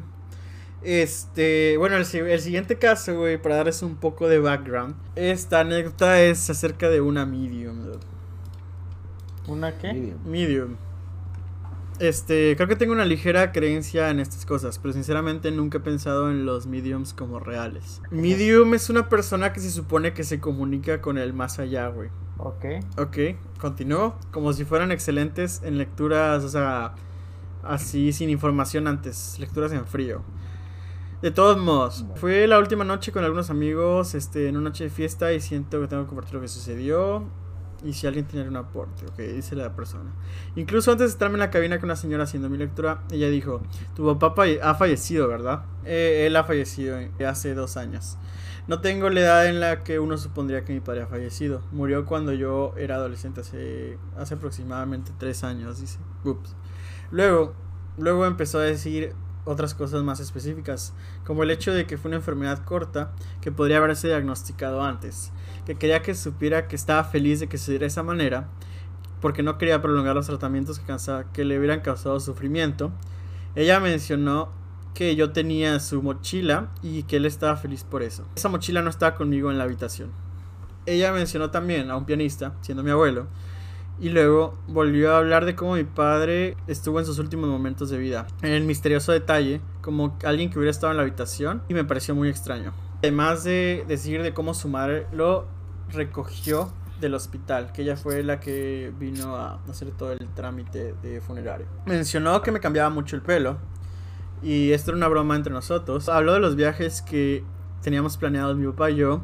[0.84, 4.96] Este, bueno, el, si- el siguiente caso, güey, para darles un poco de background.
[5.16, 7.84] Esta anécdota es acerca de una medium.
[7.84, 8.00] dude.
[9.48, 9.94] ¿Una qué?
[9.94, 10.18] Medium.
[10.26, 10.76] Medium.
[12.00, 16.30] Este, creo que tengo una ligera creencia en estas cosas, pero sinceramente nunca he pensado
[16.30, 18.02] en los mediums como reales.
[18.12, 22.10] Medium es una persona que se supone que se comunica con el más allá, güey.
[22.38, 22.66] Ok.
[23.00, 23.18] Ok,
[23.60, 24.16] continúo.
[24.32, 26.94] Como si fueran excelentes en lecturas, o sea,
[27.70, 30.22] así sin información antes, lecturas en frío.
[31.22, 34.90] De todos modos, fue la última noche con algunos amigos, este, en una noche de
[34.92, 37.24] fiesta y siento que tengo que compartir lo que sucedió.
[37.84, 40.12] Y si alguien tiene un aporte, ok, dice la persona.
[40.56, 43.62] Incluso antes de estarme en la cabina con una señora haciendo mi lectura, ella dijo,
[43.96, 45.64] tu papá ha fallecido, ¿verdad?
[45.86, 48.18] "Eh, él ha fallecido hace dos años.
[48.68, 51.62] No tengo la edad en la que uno supondría que mi padre ha fallecido.
[51.72, 56.00] Murió cuando yo era adolescente, hace, hace aproximadamente tres años, dice.
[56.26, 56.56] Ups.
[57.12, 57.54] Luego,
[57.98, 59.14] luego empezó a decir
[59.46, 60.94] otras cosas más específicas,
[61.26, 65.32] como el hecho de que fue una enfermedad corta que podría haberse diagnosticado antes,
[65.66, 68.50] que quería que supiera que estaba feliz de que se diera de esa manera,
[69.22, 70.94] porque no quería prolongar los tratamientos que,
[71.34, 72.92] que le hubieran causado sufrimiento.
[73.56, 74.50] Ella mencionó
[74.94, 78.26] que yo tenía su mochila y que él estaba feliz por eso.
[78.36, 80.12] Esa mochila no estaba conmigo en la habitación.
[80.86, 83.28] Ella mencionó también a un pianista, siendo mi abuelo,
[84.00, 87.98] y luego volvió a hablar de cómo mi padre estuvo en sus últimos momentos de
[87.98, 88.28] vida.
[88.42, 92.16] En el misterioso detalle, como alguien que hubiera estado en la habitación, y me pareció
[92.16, 92.74] muy extraño.
[93.00, 95.48] Además de decir de cómo su madre lo
[95.90, 101.22] recogió del hospital, que ella fue la que vino a hacer todo el trámite de
[101.22, 101.68] funerario.
[101.86, 103.58] Mencionó que me cambiaba mucho el pelo,
[104.42, 106.10] y esto era una broma entre nosotros.
[106.10, 107.44] Habló de los viajes que
[107.82, 109.22] teníamos planeados mi papá y yo,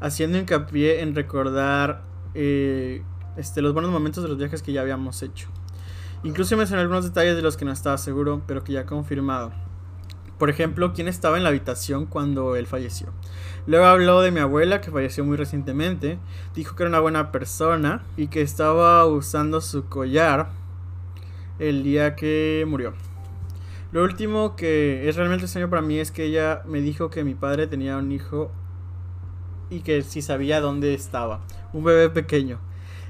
[0.00, 2.02] haciendo hincapié en recordar
[2.34, 3.02] eh,
[3.36, 5.48] este, los buenos momentos de los viajes que ya habíamos hecho.
[6.22, 9.52] Incluso mencioné algunos detalles de los que no estaba seguro, pero que ya he confirmado.
[10.38, 13.08] Por ejemplo, quién estaba en la habitación cuando él falleció.
[13.66, 16.18] Luego habló de mi abuela, que falleció muy recientemente.
[16.54, 20.48] Dijo que era una buena persona y que estaba usando su collar
[21.58, 22.94] el día que murió.
[23.92, 27.34] Lo último que es realmente extraño para mí es que ella me dijo que mi
[27.34, 28.50] padre tenía un hijo
[29.70, 31.42] y que si sabía dónde estaba.
[31.72, 32.58] Un bebé pequeño.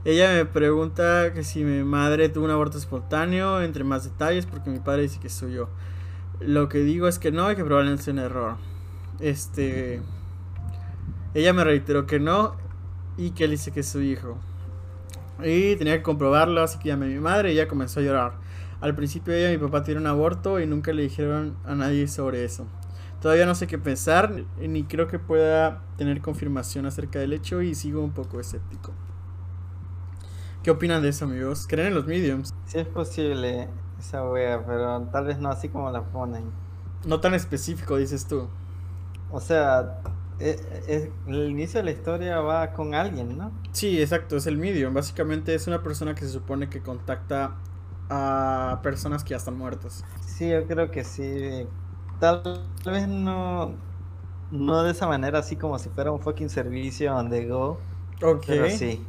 [0.05, 4.69] Ella me pregunta que si mi madre tuvo un aborto espontáneo, entre más detalles, porque
[4.69, 5.71] mi padre dice que soy yo.
[6.40, 8.57] Lo que digo es que no y que probablemente es un error.
[9.19, 10.03] Este.
[11.33, 12.55] Ella me reiteró que no
[13.17, 14.37] y que él dice que es su hijo.
[15.43, 18.35] Y tenía que comprobarlo, así que llamé a mi madre y ella comenzó a llorar.
[18.83, 22.09] Al principio ella y mi papá tuvieron un aborto y nunca le dijeron a nadie
[22.09, 22.67] sobre eso.
[23.23, 27.75] Todavía no sé qué pensar, ni creo que pueda tener confirmación acerca del hecho y
[27.75, 28.93] sigo un poco escéptico.
[30.64, 31.66] ¿Qué opinan de eso, amigos?
[31.68, 32.50] ¿Creen en los mediums?
[32.66, 36.50] Sí es posible esa wea, pero tal vez no así como la ponen.
[37.07, 38.48] No tan específico, dices tú.
[39.31, 39.98] O sea,
[40.38, 43.53] e- e- el inicio de la historia va con alguien, ¿no?
[43.72, 44.94] Sí, exacto, es el medium.
[44.94, 47.57] Básicamente es una persona que se supone que contacta
[48.09, 50.05] a personas que ya están muertas.
[50.20, 51.66] Sí, yo creo que sí.
[52.20, 52.42] Tal
[52.85, 53.74] vez no,
[54.50, 57.79] no de esa manera, así como si fuera un fucking servicio on the go.
[58.22, 58.46] Ok.
[58.46, 59.07] Pero sí.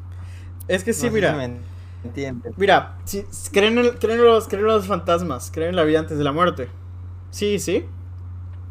[0.68, 1.32] Es que sí, No mira.
[1.32, 1.60] si me
[2.04, 2.54] entiendes.
[2.58, 5.84] Mira, si, si- creen, en, creen, en los, creen en los fantasmas, creen en la
[5.84, 6.70] vida antes de la muerte.
[7.32, 7.86] Sí, sí.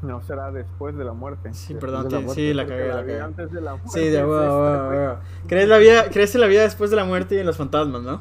[0.02, 1.52] No será después de la muerte.
[1.54, 3.70] Sí, perdón, de la sí, muerte, sí, la cagué, la la vida antes de la
[3.76, 3.90] muerte.
[3.92, 4.98] Sí, de huevo, güey.
[4.98, 5.18] huevo.
[5.46, 8.02] ¿Crees, la vida, ¿Crees en la vida después de la muerte y en los fantasmas,
[8.02, 8.20] no?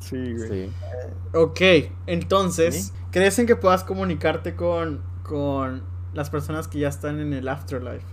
[0.00, 0.48] Sí, güey.
[0.48, 0.72] Sí.
[1.32, 1.60] Ok,
[2.06, 7.48] entonces, ¿crees en que puedas comunicarte con, con las personas que ya están en el
[7.48, 8.04] afterlife?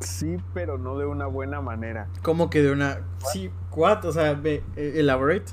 [0.00, 2.06] Sí, pero no de una buena manera.
[2.22, 2.98] Como que de una...
[3.32, 4.04] Sí, what?
[4.04, 5.52] O sea, ve, eh, elaborate.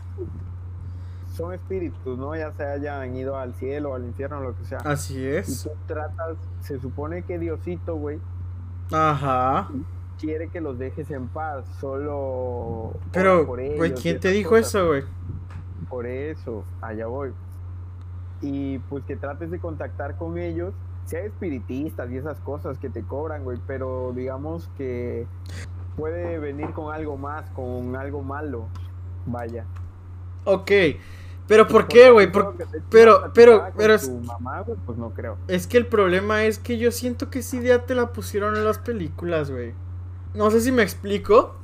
[1.36, 2.36] Son espíritus, ¿no?
[2.36, 4.78] Ya se hayan ido al cielo al infierno, lo que sea.
[4.80, 5.64] Así Y es.
[5.64, 8.20] tú tratas, se supone que Diosito, güey,
[8.92, 9.70] Ajá.
[10.20, 12.94] quiere que los dejes en paz, solo...
[13.12, 14.68] Pero, güey, y ¿quién te dijo cosas.
[14.68, 15.04] eso, güey?
[15.90, 17.32] Por eso, allá voy.
[18.42, 20.74] Y pues que trates de contactar con ellos,
[21.06, 25.26] sea espiritistas y esas cosas que te cobran, güey, pero digamos que
[25.98, 28.66] puede venir con algo más, con algo malo.
[29.26, 29.66] Vaya.
[30.46, 30.72] Ok.
[31.48, 32.32] Pero ¿por qué, güey?
[32.32, 32.56] Por-
[32.90, 35.38] pero- pero- pero es- tu mamá, güey, pues no creo.
[35.48, 38.64] Es que el problema es que yo siento que esa idea te la pusieron en
[38.64, 39.74] las películas, güey.
[40.34, 41.56] No sé si me explico.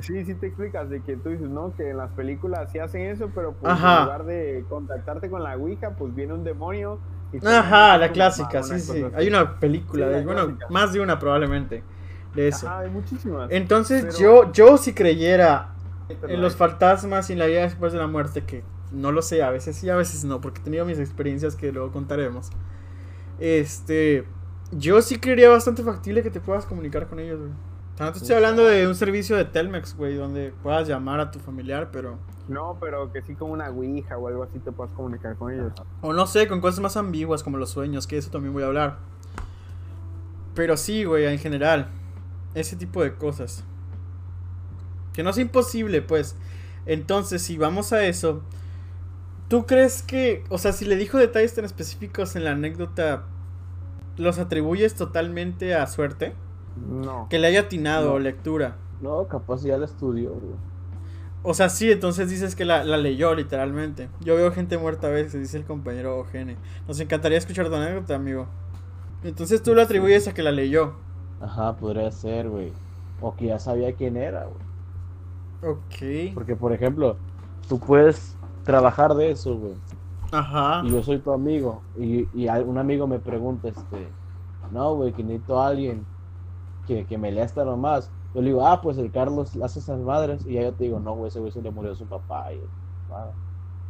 [0.00, 3.02] Sí, sí te explicas de que tú dices, no, que en las películas sí hacen
[3.02, 3.98] eso, pero pues Ajá.
[3.98, 6.98] en lugar de contactarte con la Ouija, pues viene un demonio.
[7.44, 9.04] Ajá, la clásica, sí, sí.
[9.14, 10.66] Hay una película, Sí, de, bueno, clásica.
[10.70, 11.82] más de una probablemente,
[12.34, 12.66] de eso.
[12.68, 13.50] Ajá, hay muchísimas.
[13.50, 15.74] Entonces Pero- yo, yo si creyera
[16.08, 19.22] Pero en los fantasmas y en la vida después de la muerte, que no lo
[19.22, 22.50] sé, a veces sí, a veces no, porque he tenido mis experiencias que luego contaremos.
[23.38, 24.24] Este,
[24.72, 27.50] yo sí creería bastante factible que te puedas comunicar con ellos, güey.
[27.50, 31.18] O sea, no te estoy hablando de un servicio de Telmex, güey, donde puedas llamar
[31.20, 32.18] a tu familiar, pero...
[32.48, 35.72] No, pero que sí con una ouija o algo así te puedas comunicar con ellos.
[36.00, 38.66] O no sé, con cosas más ambiguas como los sueños, que eso también voy a
[38.66, 38.98] hablar.
[40.54, 41.88] Pero sí, güey, en general.
[42.54, 43.64] Ese tipo de cosas.
[45.12, 46.36] Que no es imposible, pues.
[46.86, 48.42] Entonces, si vamos a eso,
[49.48, 53.24] ¿tú crees que, o sea, si le dijo detalles tan específicos en la anécdota,
[54.16, 56.34] los atribuyes totalmente a suerte?
[56.88, 57.26] No.
[57.28, 58.14] Que le haya atinado No.
[58.14, 58.76] o lectura.
[59.02, 60.54] No, capaz ya la estudió, güey.
[61.48, 64.08] O sea, sí, entonces dices que la, la leyó literalmente.
[64.20, 66.56] Yo veo gente muerta a veces, dice el compañero Gene.
[66.88, 68.48] Nos encantaría escuchar tu anécdota, amigo.
[69.22, 70.94] Entonces tú lo atribuyes a que la leyó.
[71.40, 72.72] Ajá, podría ser, güey.
[73.20, 75.72] O que ya sabía quién era, güey.
[75.72, 76.34] Ok.
[76.34, 77.16] Porque, por ejemplo,
[77.68, 79.74] tú puedes trabajar de eso, güey.
[80.32, 80.82] Ajá.
[80.84, 84.08] y yo soy tu amigo, y, y un amigo me pregunta, este,
[84.72, 86.04] no, güey, que necesito a alguien
[86.88, 88.10] que, que me lea esta nomás.
[88.36, 91.00] Yo le digo, ah, pues el Carlos hace esas madres, y ya yo te digo,
[91.00, 92.60] no, güey, ese güey se le murió su papá, y
[93.10, 93.30] ah,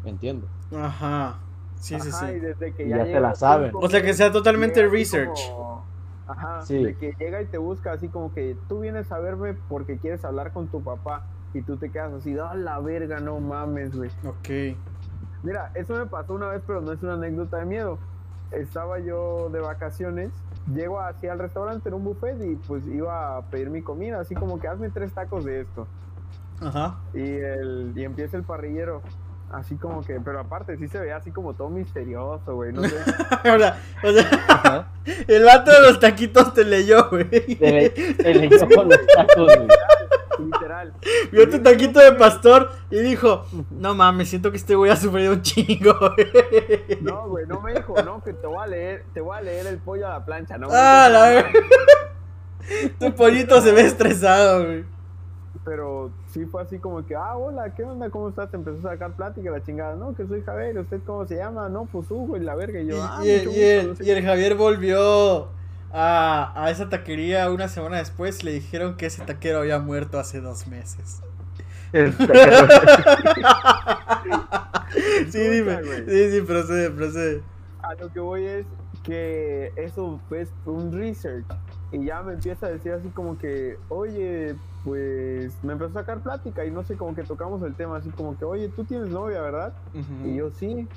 [0.05, 0.49] ¿me entiendes?
[0.73, 1.35] Ajá.
[1.75, 2.41] Sí, sí, Ajá, y sí.
[2.41, 3.73] desde que Y ya, ya te la saben.
[3.75, 5.51] O sea, que sea totalmente research.
[5.51, 5.85] como-
[6.29, 6.83] Ajá, Sí.
[6.83, 10.25] de que llega y te busca así como que tú vienes a verme porque quieres
[10.25, 14.11] hablar con tu papá y tú te quedas así, a la verga, no mames, güey.
[14.25, 14.77] Ok.
[15.43, 17.99] Mira, eso me pasó una vez, pero no es una anécdota de miedo.
[18.53, 20.31] Estaba yo de vacaciones,
[20.75, 24.35] llego así al restaurante, era un buffet y pues iba a pedir mi comida, así
[24.35, 25.87] como que hazme tres tacos de esto.
[26.61, 26.97] Ajá.
[27.15, 29.03] Y, el, y empieza el parrillero,
[29.53, 32.97] así como que, pero aparte sí se veía así como todo misterioso, güey, no sé.
[33.55, 34.89] o sea, o sea,
[35.29, 37.29] el vato de los taquitos te leyó, güey.
[37.31, 39.69] Te, le- te leyó con los tacos, güey.
[40.39, 40.93] literal.
[41.33, 45.33] Vio tu taquito de pastor y dijo, no mames, siento que este güey ha sufrido
[45.33, 46.99] un chingo, güey.
[47.03, 49.67] No, güey, no me dijo, no, que te voy a leer, te voy a leer
[49.67, 50.69] el pollo a la plancha, no.
[50.71, 51.47] Ah, la "No, ver-
[52.99, 54.85] Tu pollito se ve estresado, güey.
[55.65, 58.09] Pero sí fue así como que, ah, hola, ¿qué onda?
[58.11, 58.51] ¿Cómo estás?
[58.51, 59.97] Te empezó a sacar plática la chingada.
[59.97, 61.69] No, que soy Javier, ¿usted cómo se llama?
[61.69, 62.79] No, pues Hugo y la verga.
[62.81, 65.49] Y Y, yo, ah, y- mucho y gusto, el, no sé y el Javier volvió
[65.93, 68.45] a, a esa taquería una semana después.
[68.45, 71.23] Le dijeron que ese taquero había muerto hace dos meses.
[75.31, 75.79] Sí, dime.
[76.09, 77.43] Sí, sí, procede, procede.
[77.83, 78.67] A lo que voy es
[79.03, 81.45] que eso es un research.
[81.93, 86.21] Y ya me empieza a decir así como que, oye, pues me empezó a sacar
[86.21, 89.09] plática y no sé, como que tocamos el tema así como que, oye, tú tienes
[89.09, 89.73] novia, ¿verdad?
[90.25, 90.89] Y yo sí.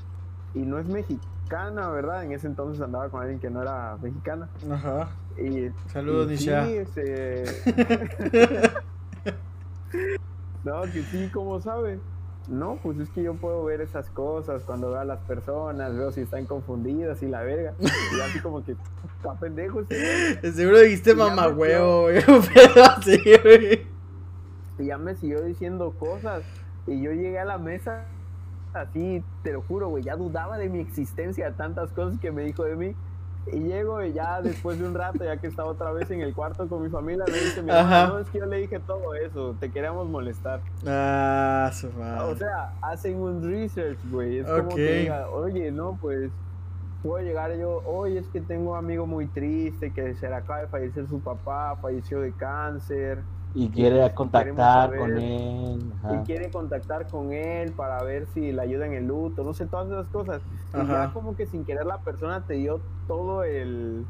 [0.54, 2.24] Y no es mexicana, ¿verdad?
[2.24, 4.50] En ese entonces andaba con alguien que no era mexicana.
[4.72, 5.10] Ajá.
[5.38, 6.66] Y, Saludos, y Nisha.
[6.66, 7.44] Sí, este...
[10.64, 12.00] no, que sí, ¿cómo sabe?
[12.50, 16.12] No, pues es que yo puedo ver esas cosas cuando veo a las personas, veo
[16.12, 17.76] si están confundidas y la verga.
[17.80, 18.76] Y así como que,
[19.18, 20.54] está pendejo este güey".
[20.54, 22.08] Seguro dijiste mamá huevo,
[22.54, 23.22] pedo así.
[24.80, 26.44] Y ya me siguió diciendo cosas.
[26.88, 28.06] Y yo llegué a la mesa
[28.74, 32.64] así, te lo juro, güey, ya dudaba de mi existencia, tantas cosas que me dijo
[32.64, 32.96] de mí.
[33.52, 36.36] Y llego y ya después de un rato, ya que estaba otra vez en el
[36.36, 39.16] cuarto con mi familia, me dice mi hermano, no, es que yo le dije todo
[39.16, 40.62] eso, te queríamos molestar.
[40.86, 42.32] Ah, su madre.
[42.32, 44.40] O sea, hacen un research, güey.
[44.40, 46.30] Es como que diga, oye, no, pues
[47.02, 50.62] puedo llegar yo, oye, es que tengo un amigo muy triste que se le acaba
[50.62, 53.20] de fallecer su papá, falleció de cáncer.
[53.56, 54.56] Y quiere contactar
[54.92, 55.94] saber- con él.
[56.04, 56.16] ajá.
[56.16, 59.66] y quiere contactar con él para ver si le ayuda en el luto, no sé,
[59.66, 60.42] todas esas cosas.
[60.74, 64.06] Y ya como que sin querer la persona te dio todo el,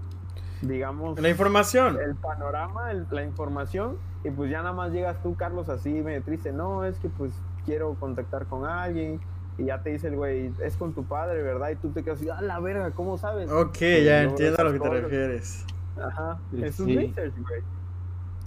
[0.62, 1.98] digamos, La información.
[2.00, 6.22] el panorama, el- la información, y pues ya nada más llegas tú, Carlos, así medio
[6.22, 7.32] triste, no, es que pues
[7.66, 9.22] quiero contactar con alguien,
[9.58, 11.70] y ya te dice el güey, es con tu padre, ¿verdad?
[11.70, 13.50] Y tú te quedas así, ah, la verga, ¿cómo sabes?
[13.52, 15.66] Ok, Pues, ya entiendo a lo que te refieres.
[16.02, 16.96] Ajá, es un Sí.
[16.98, 17.62] research, güey.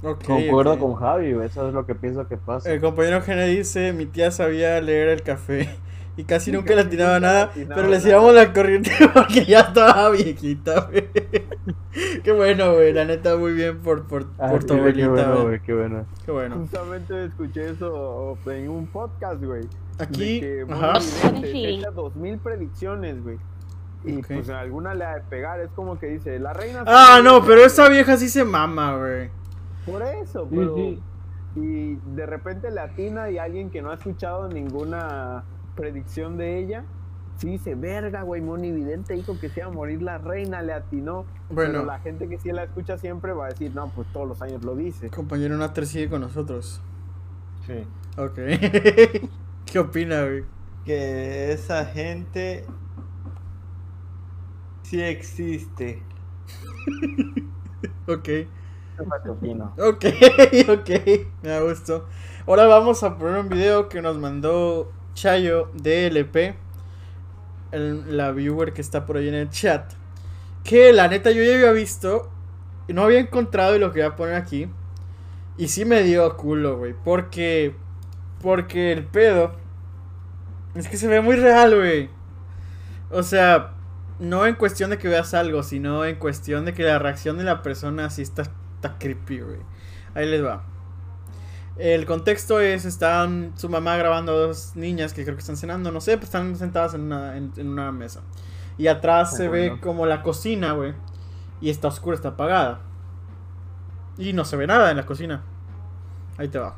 [0.03, 2.71] Ok, Concuerdo con Javi, eso es lo que pienso que pasa.
[2.73, 5.69] El compañero Gene dice, mi tía sabía leer el café
[6.17, 10.11] y casi Y nunca le atinaba nada, pero le hacíamos la corriente porque ya estaba
[10.11, 11.09] viejita, güey.
[12.25, 15.33] Qué bueno, güey, la neta muy bien por, por, Ah, por tu qué abuelita, bueno,
[15.35, 15.45] güey.
[15.47, 16.07] güey, qué bueno.
[16.25, 16.57] Qué bueno.
[16.57, 19.63] Justamente escuché eso en un podcast, güey.
[19.99, 20.95] Aquí, de que ajá.
[20.95, 23.37] Mono Vidente se echa 2000 predicciones, güey.
[24.05, 24.27] Y Ok.
[24.35, 26.83] pues alguna le ha de pegar, es como que dice, la reina...
[26.87, 29.31] Ah, no, pero esa vieja sí se mama, güey.
[29.87, 30.77] Por eso, Sí, pero...
[30.77, 31.03] sí.
[31.55, 35.45] Y de repente le atina y alguien que no ha escuchado ninguna
[35.77, 36.85] predicción de ella,
[37.37, 40.73] sí dice, verga, güey, Moni Vidente dijo que se iba a morir la reina, le
[40.73, 41.27] atinó.
[41.51, 41.73] Bueno.
[41.73, 44.41] Pero la gente que sí la escucha siempre va a decir, no, pues todos los
[44.41, 45.11] años lo dice.
[45.11, 46.81] Compañero Natter sigue con nosotros.
[47.67, 47.87] Sí.
[48.17, 48.39] Ok.
[49.67, 50.45] ¿Qué opina, güey?
[50.85, 52.65] Que esa gente
[54.83, 56.03] sí existe.
[58.07, 58.29] Ok.
[59.79, 60.05] Ok,
[60.69, 60.91] ok,
[61.43, 62.07] me da gusto.
[62.47, 66.57] Ahora vamos a poner un video que nos mandó Chayo de LP,
[67.73, 69.93] el- la viewer que está por ahí en el chat.
[70.65, 72.31] Que la neta yo ya había visto,
[72.89, 74.69] no había encontrado y lo que voy a poner aquí.
[75.59, 76.95] Y sí me dio culo, güey.
[77.05, 77.75] Porque,
[78.43, 79.53] porque el pedo
[80.75, 82.09] es que se ve muy real, güey.
[83.11, 83.73] O sea,
[84.19, 87.45] no en cuestión de que veas algo, sino en cuestión de que la reacción de
[87.45, 88.45] la persona sí está,
[88.83, 89.61] está creepy, güey.
[90.15, 90.65] Ahí les va.
[91.79, 95.91] El contexto es, están su mamá grabando a dos niñas que creo que están cenando,
[95.91, 98.21] no sé, pues están sentadas en una, en, en una mesa.
[98.77, 100.95] Y atrás se ve como la cocina, güey.
[101.61, 102.81] Y está oscura, está apagada.
[104.19, 105.43] Y no se ve nada en la cocina.
[106.37, 106.75] Ahí te va.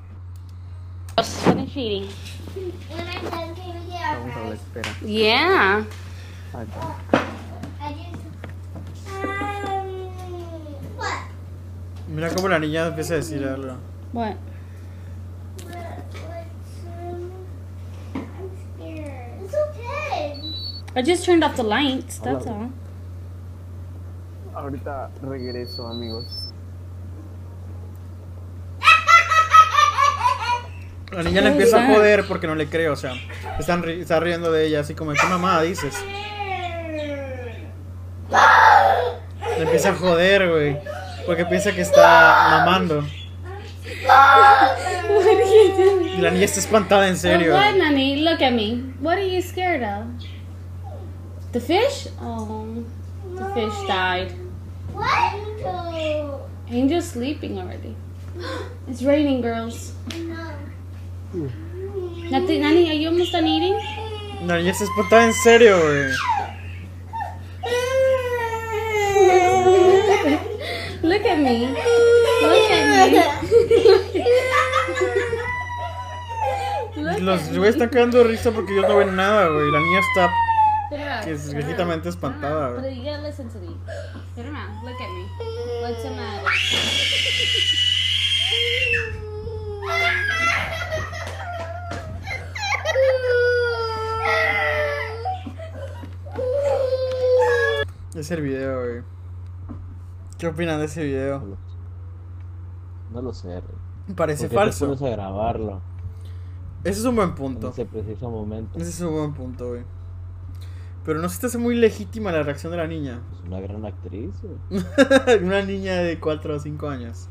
[1.17, 2.09] Finish eating.
[4.35, 4.91] A la espera.
[5.01, 5.87] Yeah.
[12.15, 13.77] Mira cómo la niña empieza a decir algo.
[14.13, 14.35] What?
[18.81, 20.41] It's okay.
[20.97, 22.19] I just turned off the lights.
[22.19, 22.71] That's all.
[24.55, 26.53] Ahorita regreso, amigos.
[31.13, 33.13] La niña le empieza a joder porque no le cree, o sea,
[33.59, 35.95] están ri- está riendo de ella, así como, ¿qué mamá dices?
[39.57, 40.79] Le empieza a joder, güey,
[41.27, 43.05] porque piensa que está mamando.
[46.17, 47.55] Y la niña está espantada en serio.
[47.55, 48.23] What, Nani?
[48.23, 48.83] Look at me.
[49.01, 50.07] What are you scared of?
[51.53, 52.09] The fish?
[52.21, 52.85] Oh,
[53.37, 54.33] the fish died.
[54.93, 55.35] What?
[56.71, 57.95] Angel's sleeping already.
[58.89, 59.93] It's raining, girls.
[60.17, 61.49] No.
[62.31, 63.79] Nati, Nani, are you almost done eating?
[64.47, 66.13] La niña está espantada en serio, güey.
[71.25, 71.69] Look at me.
[71.69, 74.23] Look at me.
[77.03, 79.71] Look Los güeyes están quedando de risa porque ellos no ven nada, güey.
[79.73, 80.31] La niña está
[81.25, 81.49] que es
[82.11, 82.97] espantada, But güey.
[82.97, 83.75] you gotta listen to me.
[84.37, 84.85] Turn around.
[84.85, 85.27] Look at me.
[85.81, 86.45] What's the matter?
[98.15, 99.14] Es el video, güey.
[100.39, 101.43] ¿Qué opinan de ese video?
[103.13, 104.17] No lo sé, güey.
[104.17, 104.91] Parece ¿Por qué falso.
[104.91, 105.81] te pones a grabarlo
[106.83, 107.69] Ese es un buen en punto.
[107.71, 108.79] ese preciso momento?
[108.79, 109.83] Ese es un buen punto, güey.
[111.05, 113.21] Pero no se te hace muy legítima la reacción de la niña.
[113.35, 114.83] Es una gran actriz, güey.
[115.45, 117.29] Una niña de 4 o 5 años.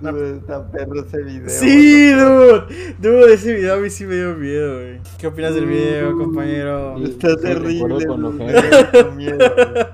[0.00, 0.12] No.
[0.12, 1.48] Dude, Está perro ese video.
[1.48, 2.96] Sí, dude.
[2.98, 5.00] Dude, ese video a mí sí me dio miedo, güey.
[5.18, 6.96] ¿Qué opinas del video, compañero?
[6.98, 7.04] Sí.
[7.04, 8.06] Está Sí, terrible.
[8.06, 8.36] con
[9.16, 9.86] miedo, güey.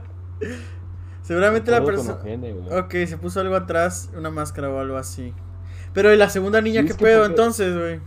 [1.32, 2.18] Seguramente la persona...
[2.78, 5.32] Ok, se puso algo atrás, una máscara o algo así.
[5.92, 8.00] Pero ¿y la segunda niña Sí, qué pedo porque- entonces, güey?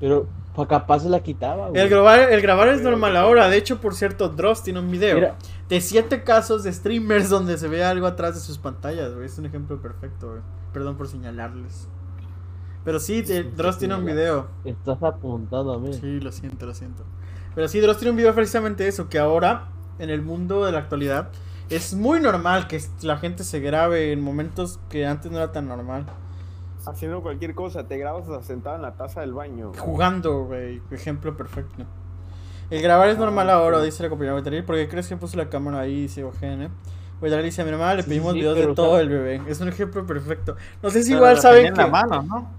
[0.00, 1.80] Pero pa- capaz se la quitaba, güey.
[1.80, 3.48] El grabar, el grabar es normal ahora.
[3.48, 5.36] De hecho, por cierto, Dross tiene un video Mira.
[5.68, 9.26] de 7 casos de streamers donde se ve algo atrás de sus pantallas, güey.
[9.26, 10.40] Es un ejemplo perfecto, güey.
[10.72, 11.88] Perdón por señalarles.
[12.84, 14.48] Pero sí, te- Dross tiene un video.
[14.64, 15.92] Estás apuntando a mí.
[15.94, 17.04] Sí, lo siento, lo siento.
[17.54, 20.78] Pero sí, Dross tiene un video precisamente eso, que ahora, en el mundo de la
[20.78, 21.28] actualidad,
[21.70, 25.68] es muy normal que la gente se grabe en momentos que antes no era tan
[25.68, 26.06] normal.
[26.86, 29.72] Haciendo cualquier cosa, te grabas sentado en la taza del baño.
[29.78, 30.82] Jugando, güey.
[30.90, 31.84] Ejemplo perfecto.
[32.70, 34.64] El grabar es normal Ah, ahora, dice la compañera Betaril.
[34.64, 36.02] ¿Por qué crees que puso la cámara ahí?
[36.02, 36.70] Dice Eugenio.
[37.20, 39.42] Betaril dice, a mi hermana le Sí, pedimos sí, videos de todo sea- el bebé.
[39.46, 40.56] Es un ejemplo perfecto.
[40.82, 41.80] No sé si Pero igual saben que...
[41.80, 42.50] la mano, ¿no?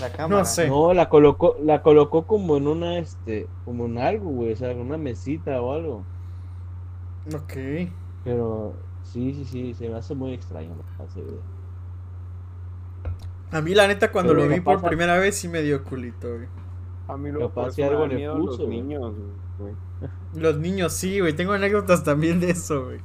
[0.00, 0.40] La cámara.
[0.40, 0.68] No sé.
[0.68, 4.70] No, la colocó, la colocó como en una, este, como en algo, güey, o sea,
[4.70, 6.04] en una mesita o algo.
[7.34, 7.88] Ok.
[8.24, 10.74] Pero sí, sí, sí, se me hace muy extraño
[11.14, 11.40] video.
[13.52, 16.28] A mí la neta cuando Pero lo vi por primera vez sí me dio culito,
[16.36, 16.48] güey.
[17.08, 18.68] A mí luego Capaz si algo le puso, los güey.
[18.68, 19.14] niños,
[19.58, 19.74] güey.
[20.34, 21.34] Los niños, sí, güey.
[21.34, 23.00] Tengo anécdotas también de eso, güey.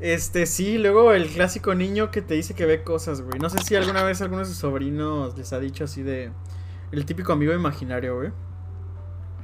[0.00, 3.40] Este, sí, luego el clásico niño que te dice que ve cosas, güey.
[3.40, 6.30] No sé si alguna vez alguno de sus sobrinos les ha dicho así de...
[6.92, 8.30] El típico amigo imaginario, güey.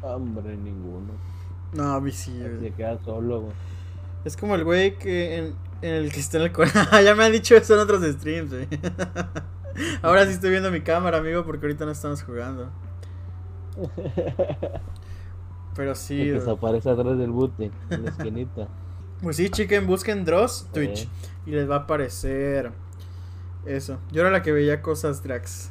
[0.03, 1.13] Hombre, ninguno.
[1.73, 2.61] No, a mí sí, güey.
[2.61, 3.53] Se queda solo, güey.
[4.25, 6.53] Es como el güey que en, en el que está en el
[7.05, 8.69] ya me han dicho eso en otros streams, güey.
[10.03, 12.71] Ahora sí estoy viendo mi cámara, amigo, porque ahorita no estamos jugando.
[15.75, 18.69] Pero sí, El que se aparece atrás del booty, en la esquinita.
[19.21, 21.09] Pues sí, chiquen, busquen Dross Twitch
[21.47, 22.71] y les va a aparecer
[23.67, 23.99] eso.
[24.13, 25.71] Yo era la que veía cosas Drax.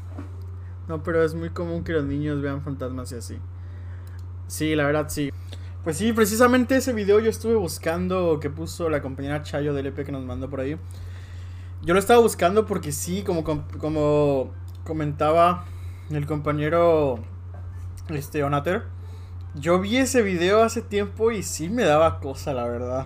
[0.88, 3.38] No, pero es muy común que los niños vean fantasmas y así.
[4.48, 5.32] Sí, la verdad sí.
[5.84, 10.06] Pues sí, precisamente ese video yo estuve buscando que puso la compañera Chayo del EP
[10.06, 10.78] que nos mandó por ahí.
[11.82, 14.52] Yo lo estaba buscando porque sí, como, com- como
[14.86, 15.66] comentaba
[16.10, 17.20] el compañero
[18.10, 18.84] este Onater.
[19.56, 23.06] Yo vi ese video hace tiempo y sí me daba cosa, la verdad.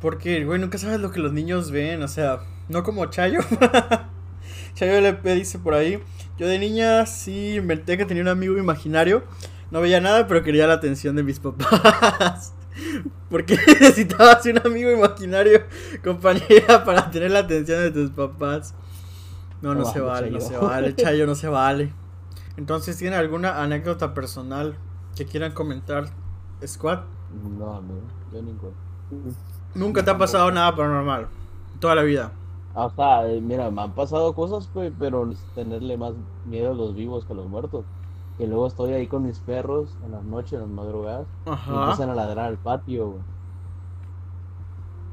[0.00, 2.38] Porque, güey, nunca sabes lo que los niños ven, o sea,
[2.68, 3.40] no como Chayo.
[4.74, 5.98] Chayo LP dice por ahí,
[6.38, 9.24] yo de niña sí inventé que tenía un amigo imaginario.
[9.70, 12.54] No veía nada, pero quería la atención de mis papás.
[13.30, 15.62] Porque necesitabas un amigo imaginario,
[16.04, 18.74] compañera, para tener la atención de tus papás.
[19.60, 21.92] No, no No se vale, no se vale, Chayo, no se vale.
[22.56, 24.76] Entonces, ¿tienen alguna anécdota personal
[25.16, 26.06] que quieran comentar,
[26.66, 27.00] Squad?
[27.58, 28.00] No, amigo,
[28.32, 28.72] yo ninguno.
[29.74, 31.28] Nunca te ha pasado nada paranormal.
[31.80, 32.32] Toda la vida.
[32.74, 36.14] Ah, O sea, eh, mira, me han pasado cosas, pero tenerle más
[36.46, 37.84] miedo a los vivos que a los muertos.
[38.38, 42.10] Que luego estoy ahí con mis perros en las noches, en las madrugadas, y empiezan
[42.10, 42.12] Ajá.
[42.12, 43.22] a ladrar al patio, güey.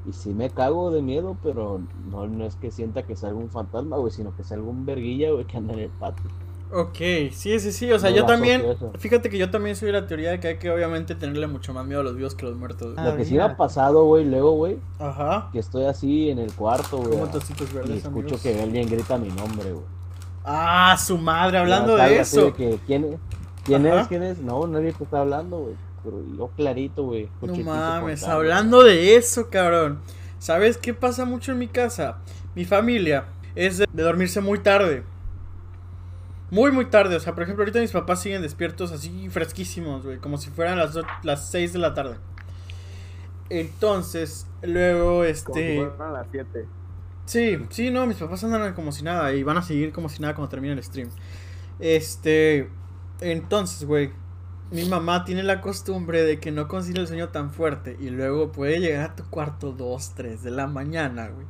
[0.08, 3.50] Y sí me cago de miedo, pero no, no es que sienta que salga un
[3.50, 6.30] fantasma, güey, sino que salga un verguilla, güey, que anda en el patio.
[6.72, 6.98] Ok,
[7.32, 7.92] sí, sí, sí.
[7.92, 8.64] O sea, No yo también.
[9.00, 11.74] Fíjate que yo también soy de la teoría de que hay que obviamente tenerle mucho
[11.74, 12.94] más miedo a los vivos que a los muertos.
[12.94, 12.98] güey.
[13.08, 15.50] Ah, Lo que sí me ha pasado, güey, luego, güey, Ajá.
[15.52, 18.42] que estoy así en el cuarto, güey, y escucho amigos.
[18.42, 19.86] que alguien grita mi nombre, güey.
[20.46, 22.54] Ah, su madre, hablando de eso.
[22.54, 23.20] que, ¿Quién, es?
[23.64, 24.08] ¿Quién es?
[24.08, 24.38] ¿Quién es?
[24.40, 25.76] No, nadie te está hablando, güey.
[26.04, 27.30] Pero yo clarito, güey.
[27.42, 30.00] No mames, hablando de eso, cabrón.
[30.38, 32.18] ¿Sabes qué pasa mucho en mi casa?
[32.54, 33.26] Mi familia
[33.56, 35.04] es de, de dormirse muy tarde.
[36.52, 37.16] Muy, muy tarde.
[37.16, 40.20] O sea, por ejemplo, ahorita mis papás siguen despiertos así fresquísimos, güey.
[40.20, 42.18] Como si fueran las, do- las 6 de la tarde.
[43.50, 45.86] Entonces, luego, Como si este...
[45.96, 46.66] fueran las 7.
[47.26, 50.22] Sí, sí, no, mis papás andan como si nada y van a seguir como si
[50.22, 51.10] nada cuando termine el stream.
[51.80, 52.70] Este,
[53.20, 54.12] entonces, güey,
[54.72, 58.52] mi mamá tiene la costumbre de que no consigue el sueño tan fuerte y luego
[58.52, 61.48] puede llegar a tu cuarto 2, 3 de la mañana, güey.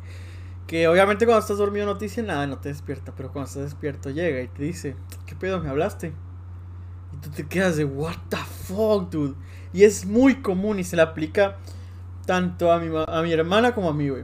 [0.67, 3.63] Que obviamente cuando estás dormido no te dice nada, no te despierta, pero cuando estás
[3.63, 4.95] despierto llega y te dice,
[5.25, 6.13] ¿qué pedo me hablaste?
[7.13, 9.35] Y tú te quedas de, what the fuck, dude.
[9.73, 11.57] Y es muy común y se le aplica
[12.25, 14.23] tanto a mi, a mi hermana como a mí, güey.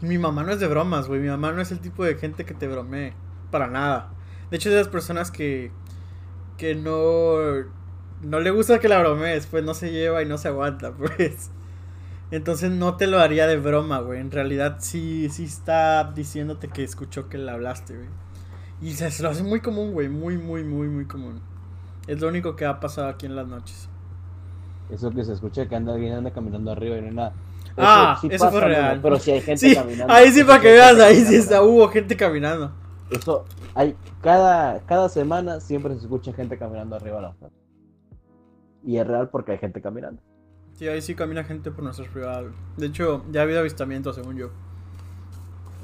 [0.00, 1.20] Mi mamá no es de bromas, güey.
[1.20, 3.12] Mi mamá no es el tipo de gente que te bromee.
[3.50, 4.10] Para nada.
[4.50, 5.72] De hecho, es de esas personas que.
[6.56, 7.66] que no.
[8.22, 11.50] no le gusta que la bromees, pues no se lleva y no se aguanta, pues.
[12.30, 14.20] Entonces no te lo haría de broma, güey.
[14.20, 18.08] En realidad sí, sí está diciéndote que escuchó que le hablaste, güey.
[18.80, 20.08] Y se, lo hace muy común, güey.
[20.08, 21.40] Muy, muy, muy, muy común.
[22.06, 23.88] Es lo único que ha pasado aquí en las noches.
[24.90, 27.32] Eso que se escucha que anda alguien anda caminando arriba y no nada.
[27.76, 29.00] Ah, eso fue pasa, real.
[29.02, 30.12] Pero si hay gente Sí, caminando.
[30.12, 32.72] ahí sí para que veas, ahí sí está, hubo gente caminando.
[33.10, 33.44] Eso,
[33.74, 37.34] hay, cada, cada semana siempre se escucha gente caminando arriba de la.
[38.84, 40.20] Y es real porque hay gente caminando.
[40.74, 42.42] Sí, ahí sí camina gente por nuestras privadas.
[42.42, 42.54] güey.
[42.76, 44.50] De hecho, ya ha habido avistamientos, según yo.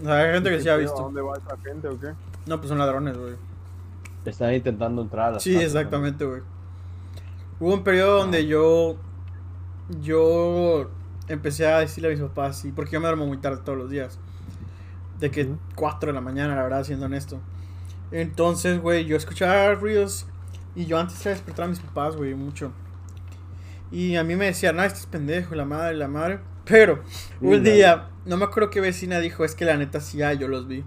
[0.01, 1.01] O sea, hay gente que sí ha ¿A visto.
[1.01, 2.13] dónde va esa gente o qué?
[2.47, 3.35] No, pues son ladrones, güey.
[4.25, 6.43] Están intentando entrar a las Sí, casas, exactamente, güey.
[7.61, 8.97] Hubo un periodo donde yo.
[10.01, 10.89] Yo
[11.29, 13.91] empecé a decirle a mis papás, sí, porque yo me duermo muy tarde todos los
[13.91, 14.19] días.
[15.21, 15.59] De que Ujú.
[15.77, 17.41] 4 de la mañana, la verdad, siendo honesto.
[18.11, 20.27] Entonces, güey, yo escuchaba ruidos.
[20.77, 22.73] Y yo antes era despertar a mis papás, güey, mucho.
[23.93, 26.41] Y a mí me decían, no, este es pendejo, la madre, la madre.
[26.65, 27.03] Pero,
[27.41, 30.49] un día, no me acuerdo qué vecina dijo, es que la neta sí, ah, yo
[30.49, 30.83] los vi.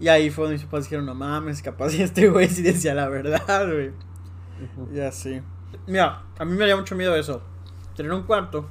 [0.00, 2.94] Y ahí fue donde mis papás dijeron, no mames, capaz y este güey sí decía
[2.94, 3.90] la verdad, güey.
[4.94, 5.42] Y así.
[5.86, 7.42] Mira, a mí me daría mucho miedo eso.
[7.94, 8.68] Tener un cuarto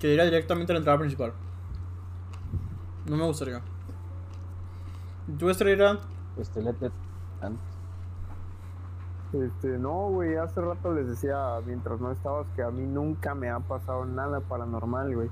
[0.00, 1.32] que diera directamente a la entrada principal.
[3.06, 3.60] No me gustaría.
[5.28, 5.98] ¿Y ¿Tú, Estrella?
[6.38, 6.90] Este, lete-
[7.42, 7.58] an-
[9.32, 13.48] Este, no, güey, hace rato les decía, mientras no estabas, que a mí nunca me
[13.48, 15.30] ha pasado nada paranormal, güey.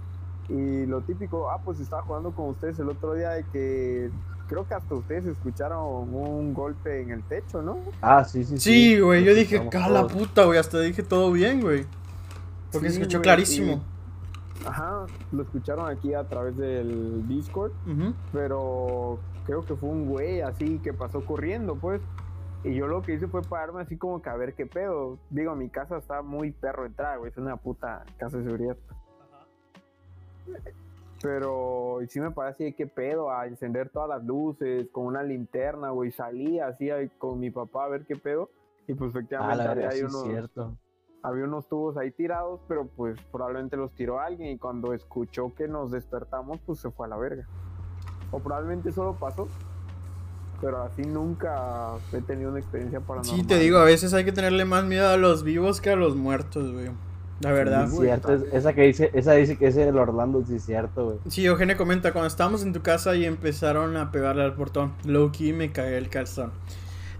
[0.48, 4.10] Y lo típico, ah, pues estaba jugando con ustedes el otro día de que
[4.48, 5.80] creo que hasta ustedes escucharon
[6.14, 7.78] un golpe en el techo, ¿no?
[8.00, 11.84] Ah, sí, sí, Sí, güey, yo dije, cala puta, güey, hasta dije todo bien, güey.
[12.72, 13.82] Porque Sí, se escuchó clarísimo.
[14.66, 17.72] Ajá, lo escucharon aquí a través del Discord,
[18.32, 22.00] pero creo que fue un güey así que pasó corriendo, pues.
[22.64, 25.16] Y yo lo que hice fue pararme así como que a ver qué pedo.
[25.30, 28.76] Digo, mi casa está muy perro de entrada, güey, es una puta casa de seguridad.
[31.22, 35.06] Pero y sí me parece así de qué pedo, a encender todas las luces con
[35.06, 36.12] una linterna, güey.
[36.12, 38.50] Salí así con mi papá a ver qué pedo.
[38.86, 40.76] Y pues Ah, efectivamente verdad, sí, unos, es cierto.
[41.22, 44.50] Había unos tubos ahí tirados, pero pues probablemente los tiró alguien.
[44.50, 47.46] Y cuando escuchó que nos despertamos, pues se fue a la verga.
[48.30, 49.48] O probablemente solo pasó.
[50.60, 53.36] Pero así nunca he tenido una experiencia paranormal.
[53.36, 55.96] Sí, te digo, a veces hay que tenerle más miedo a los vivos que a
[55.96, 56.90] los muertos, güey.
[57.40, 57.86] La verdad.
[57.86, 61.04] Sí, güey, cierto, esa que dice, esa dice que es el Orlando, sí es cierto,
[61.04, 61.18] güey.
[61.28, 65.52] Sí, Eugenia comenta, cuando estábamos en tu casa y empezaron a pegarle al portón, Loki
[65.52, 66.50] me cagué el calzón.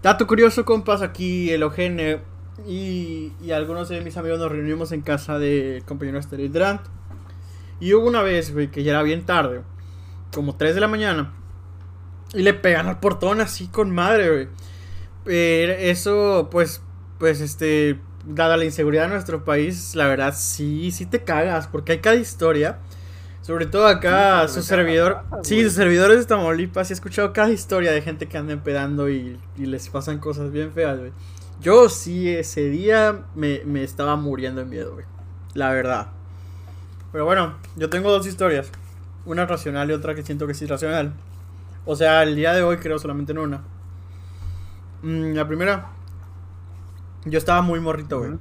[0.02, 2.20] Dato curioso, compas, aquí el Eugene
[2.66, 6.82] y, y algunos de mis amigos nos reunimos en casa del compañero Drant.
[7.80, 9.62] Y hubo una vez, güey, que ya era bien tarde,
[10.32, 11.32] como 3 de la mañana,
[12.34, 14.48] y le pegan al portón así con madre, güey.
[15.24, 16.82] Pero eso, pues,
[17.18, 21.92] pues, este, dada la inseguridad de nuestro país, la verdad sí, sí te cagas, porque
[21.92, 22.78] hay cada historia.
[23.42, 25.22] Sobre todo acá, Sí, su servidor.
[25.42, 26.90] Sí, sus servidores de Tamaulipas.
[26.90, 30.52] Y he escuchado cada historia de gente que anda empedando y, y les pasan cosas
[30.52, 31.12] bien feas, güey.
[31.60, 35.06] Yo sí, ese día me, me estaba muriendo de miedo, güey.
[35.54, 36.08] La verdad.
[37.10, 38.70] Pero bueno, yo tengo dos historias.
[39.24, 41.14] Una racional y otra que siento que es irracional.
[41.84, 43.62] O sea, el día de hoy creo solamente en una.
[45.02, 45.90] Mm, la primera
[47.24, 48.32] Yo estaba muy morrito, güey.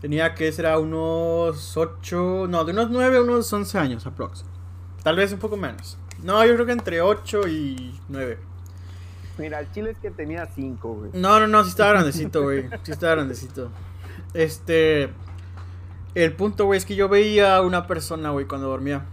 [0.00, 4.44] Tenía que ser unos 8, no, de unos 9 a unos 11 años aprox.
[5.02, 5.98] Tal vez un poco menos.
[6.22, 8.38] No, yo creo que entre 8 y 9.
[9.40, 11.10] Mira, el chile es que tenía cinco, güey.
[11.14, 12.68] No, no, no, sí estaba grandecito, güey.
[12.82, 13.70] Sí estaba grandecito.
[14.34, 15.10] Este.
[16.14, 19.06] El punto, güey, es que yo veía a una persona, güey, cuando dormía.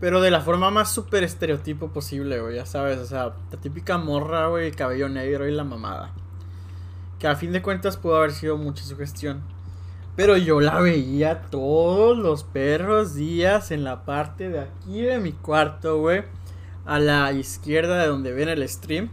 [0.00, 2.98] Pero de la forma más súper estereotipo posible, güey, ya sabes.
[2.98, 6.12] O sea, la típica morra, güey, cabello negro y la mamada.
[7.18, 9.42] Que a fin de cuentas pudo haber sido mucha sugestión.
[10.14, 15.32] Pero yo la veía todos los perros días en la parte de aquí de mi
[15.32, 16.24] cuarto, güey.
[16.84, 19.10] A la izquierda de donde ven el stream.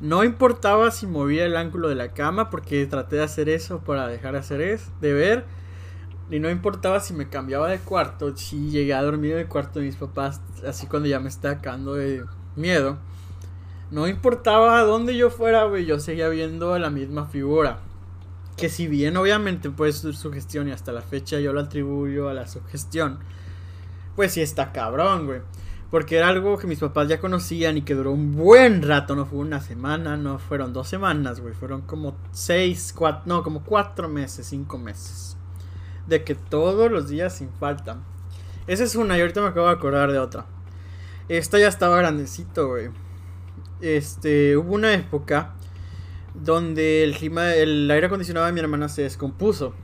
[0.00, 4.08] No importaba si movía el ángulo de la cama porque traté de hacer eso para
[4.08, 5.44] dejar de hacer eso, de ver.
[6.30, 9.80] Y no importaba si me cambiaba de cuarto, si llegué a dormir en el cuarto
[9.80, 12.24] de mis papás, así cuando ya me estaba cagando de
[12.56, 12.98] miedo.
[13.90, 17.80] No importaba a dónde yo fuera, güey, yo seguía viendo la misma figura.
[18.56, 22.34] Que si bien obviamente puede ser sugestión y hasta la fecha yo lo atribuyo a
[22.34, 23.18] la sugestión.
[24.16, 25.40] Pues sí está cabrón, güey.
[25.90, 29.16] Porque era algo que mis papás ya conocían y que duró un buen rato.
[29.16, 31.52] No fue una semana, no fueron dos semanas, güey.
[31.52, 35.36] Fueron como seis, cuatro, no, como cuatro meses, cinco meses.
[36.06, 37.98] De que todos los días sin falta.
[38.68, 40.46] Esa es una y ahorita me acabo de acordar de otra.
[41.28, 42.90] Esta ya estaba grandecito, güey.
[43.80, 45.54] Este, hubo una época
[46.34, 49.74] donde el clima, el aire acondicionado de mi hermana se descompuso.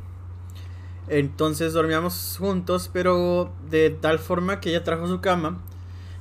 [1.09, 5.63] Entonces dormíamos juntos, pero de tal forma que ella trajo su cama.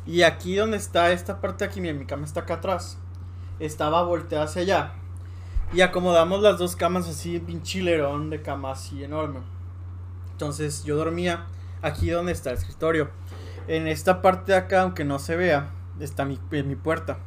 [0.08, 2.97] Y aquí donde está esta parte aquí, mira, mi cama está acá atrás.
[3.60, 4.93] Estaba volteada hacia allá.
[5.74, 9.39] Y acomodamos las dos camas así, pinchilerón de cama así enorme.
[10.32, 11.47] Entonces yo dormía
[11.82, 13.10] aquí donde está el escritorio.
[13.68, 17.18] En esta parte de acá, aunque no se vea, está mi, eh, mi puerta.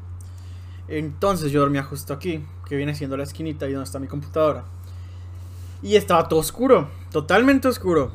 [0.86, 4.64] Entonces yo dormía justo aquí, que viene siendo la esquinita y donde está mi computadora.
[5.82, 8.12] Y estaba todo oscuro, totalmente oscuro.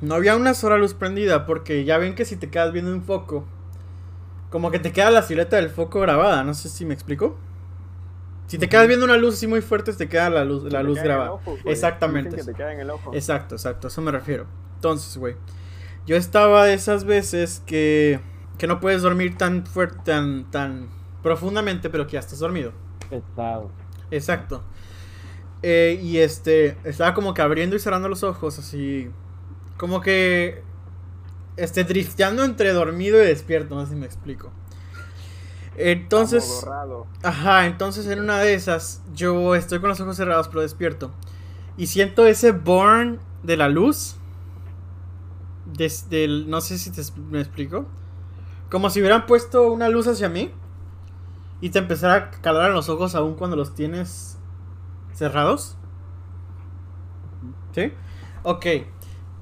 [0.00, 3.02] No había una sola luz prendida, porque ya ven que si te quedas viendo un
[3.02, 3.44] foco,
[4.54, 7.36] como que te queda la silueta del foco grabada, no sé si me explico.
[8.46, 10.84] Si te quedas viendo una luz así muy fuerte, te queda la luz, la Te
[10.84, 11.32] luz grabada.
[11.32, 11.56] ojo.
[11.64, 12.36] Exactamente.
[12.36, 13.12] Dicen que te queda en el ojo.
[13.12, 14.46] Exacto, exacto, a eso me refiero.
[14.76, 15.34] Entonces, güey,
[16.06, 18.20] yo estaba de esas veces que,
[18.56, 20.88] que no puedes dormir tan fuerte, tan, tan
[21.24, 22.70] profundamente, pero que ya estás dormido.
[23.10, 23.72] Pesado.
[24.12, 24.62] Exacto.
[25.62, 29.10] Eh, y este, estaba como que abriendo y cerrando los ojos, así,
[29.78, 30.62] como que,
[31.56, 34.50] este, drifteando entre dormido y despierto, no sé si me explico.
[35.76, 36.64] Entonces...
[37.22, 41.10] Ajá, entonces en una de esas yo estoy con los ojos cerrados pero despierto
[41.76, 44.16] y siento ese burn de la luz.
[45.66, 47.86] Desde el, no sé si te, me explico.
[48.70, 50.52] Como si hubieran puesto una luz hacia mí
[51.60, 54.38] y te empezara a calar en los ojos aún cuando los tienes
[55.12, 55.76] cerrados.
[57.72, 57.92] ¿Sí?
[58.42, 58.66] Ok.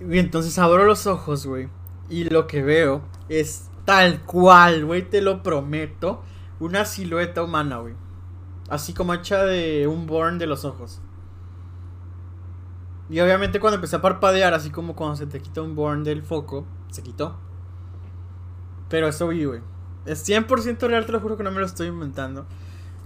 [0.00, 1.68] Y entonces abro los ojos, güey.
[2.08, 6.22] Y lo que veo es tal cual, güey, te lo prometo.
[6.60, 7.94] Una silueta humana, güey.
[8.68, 11.00] Así como hecha de un born de los ojos.
[13.10, 16.22] Y obviamente cuando empecé a parpadear, así como cuando se te quita un born del
[16.22, 17.36] foco, se quitó.
[18.88, 19.60] Pero eso vi, güey.
[20.06, 22.46] Es 100% real, te lo juro que no me lo estoy inventando.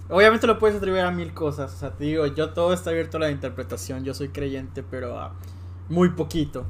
[0.08, 1.74] Obviamente lo puedes atribuir a mil cosas.
[1.74, 4.04] O sea, te digo, yo todo está abierto a la interpretación.
[4.04, 5.32] Yo soy creyente, pero a
[5.88, 6.64] muy poquito.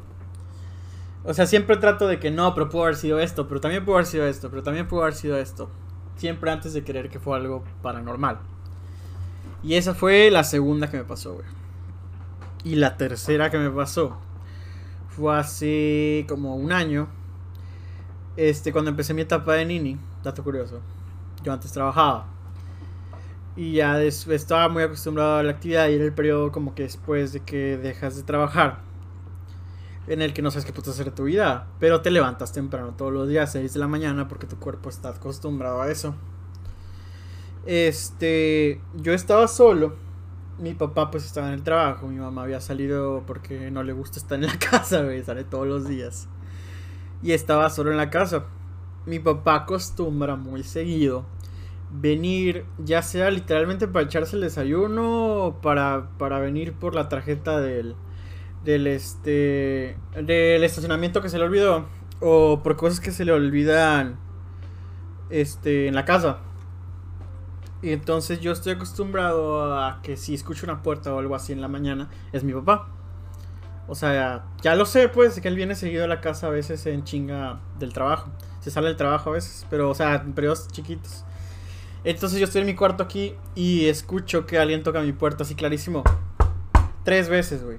[1.27, 3.97] O sea, siempre trato de que no, pero pudo haber sido esto, pero también pudo
[3.97, 5.68] haber sido esto, pero también pudo haber sido esto.
[6.16, 8.39] Siempre antes de creer que fue algo paranormal.
[9.64, 11.47] Y esa fue la segunda que me pasó, güey.
[12.62, 14.16] Y la tercera que me pasó
[15.09, 17.09] fue hace como un año.
[18.37, 20.81] Este, cuando empecé mi etapa de Nini, dato curioso.
[21.43, 22.27] Yo antes trabajaba.
[23.57, 27.33] Y ya estaba muy acostumbrado a la actividad y era el periodo como que después
[27.33, 28.86] de que dejas de trabajar.
[30.07, 31.66] En el que no sabes qué puedes hacer de tu vida.
[31.80, 35.11] Pero te levantas temprano todos los días, 6 de la mañana, porque tu cuerpo está
[35.11, 36.14] acostumbrado a eso.
[37.66, 39.94] Este, yo estaba solo.
[40.59, 42.07] Mi papá pues estaba en el trabajo.
[42.07, 45.22] Mi mamá había salido porque no le gusta estar en la casa, güey.
[45.24, 46.28] Sale todos los días.
[47.22, 48.46] Y estaba solo en la casa.
[49.07, 51.24] Mi papá acostumbra muy seguido
[51.90, 57.61] venir, ya sea literalmente para echarse el desayuno o para, para venir por la tarjeta
[57.61, 57.94] del,
[58.67, 61.87] del este del estacionamiento que se le olvidó
[62.21, 64.19] o por cosas que se le olvidan
[65.31, 66.41] este en la casa.
[67.81, 71.61] Y entonces yo estoy acostumbrado a que si escucho una puerta o algo así en
[71.61, 72.89] la mañana, es mi papá.
[73.87, 76.85] O sea, ya lo sé, pues, que él viene seguido a la casa a veces
[76.87, 78.31] en chinga del trabajo.
[78.61, 81.25] Se sale del trabajo a veces, pero, o sea, en periodos chiquitos.
[82.03, 85.55] Entonces yo estoy en mi cuarto aquí y escucho que alguien toca mi puerta así
[85.55, 86.03] clarísimo.
[87.05, 87.79] Tres veces, güey.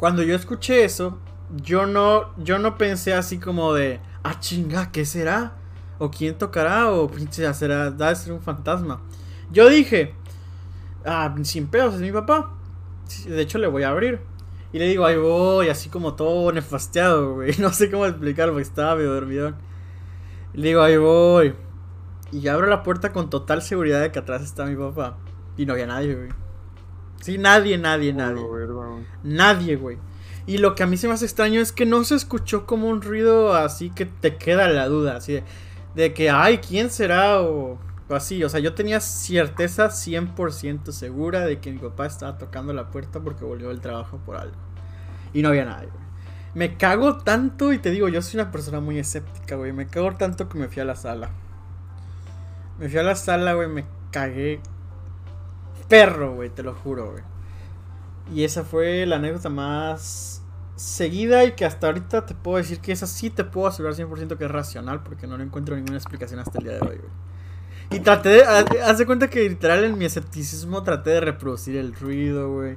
[0.00, 1.18] Cuando yo escuché eso,
[1.62, 5.52] yo no, yo no pensé así como de, ah, chinga, ¿qué será?
[5.98, 6.90] ¿O quién tocará?
[6.90, 9.02] ¿O pinche será, da ser un fantasma?
[9.52, 10.14] Yo dije,
[11.04, 12.50] ah, sin pedos, es mi papá.
[13.26, 14.20] De hecho, le voy a abrir.
[14.72, 17.54] Y le digo, ahí voy, así como todo nefasteado, güey.
[17.58, 19.52] No sé cómo explicarlo, porque estaba medio dormido.
[20.54, 21.54] Y le digo, ahí voy.
[22.32, 25.18] Y abro la puerta con total seguridad de que atrás está mi papá.
[25.58, 26.39] Y no había nadie, güey.
[27.20, 28.42] Sí, nadie, nadie, nadie.
[29.22, 29.98] Nadie, güey.
[30.46, 32.88] Y lo que a mí se me hace extraño es que no se escuchó como
[32.88, 35.44] un ruido así que te queda la duda, así de,
[35.94, 37.40] de que, ay, ¿quién será?
[37.42, 42.38] O, o así, o sea, yo tenía certeza 100% segura de que mi papá estaba
[42.38, 44.56] tocando la puerta porque volvió del trabajo por algo.
[45.32, 46.00] Y no había nadie, güey.
[46.54, 49.72] Me cago tanto y te digo, yo soy una persona muy escéptica, güey.
[49.72, 51.30] Me cago tanto que me fui a la sala.
[52.80, 54.60] Me fui a la sala, güey, me cagué.
[55.90, 57.22] Perro, güey, te lo juro, güey.
[58.32, 60.42] Y esa fue la anécdota más
[60.76, 64.38] seguida y que hasta ahorita te puedo decir que esa sí te puedo asegurar 100%
[64.38, 67.10] que es racional porque no le encuentro ninguna explicación hasta el día de hoy, güey.
[67.90, 68.44] Y traté de...
[68.46, 72.76] haz- de cuenta que literal en mi escepticismo traté de reproducir el ruido, güey.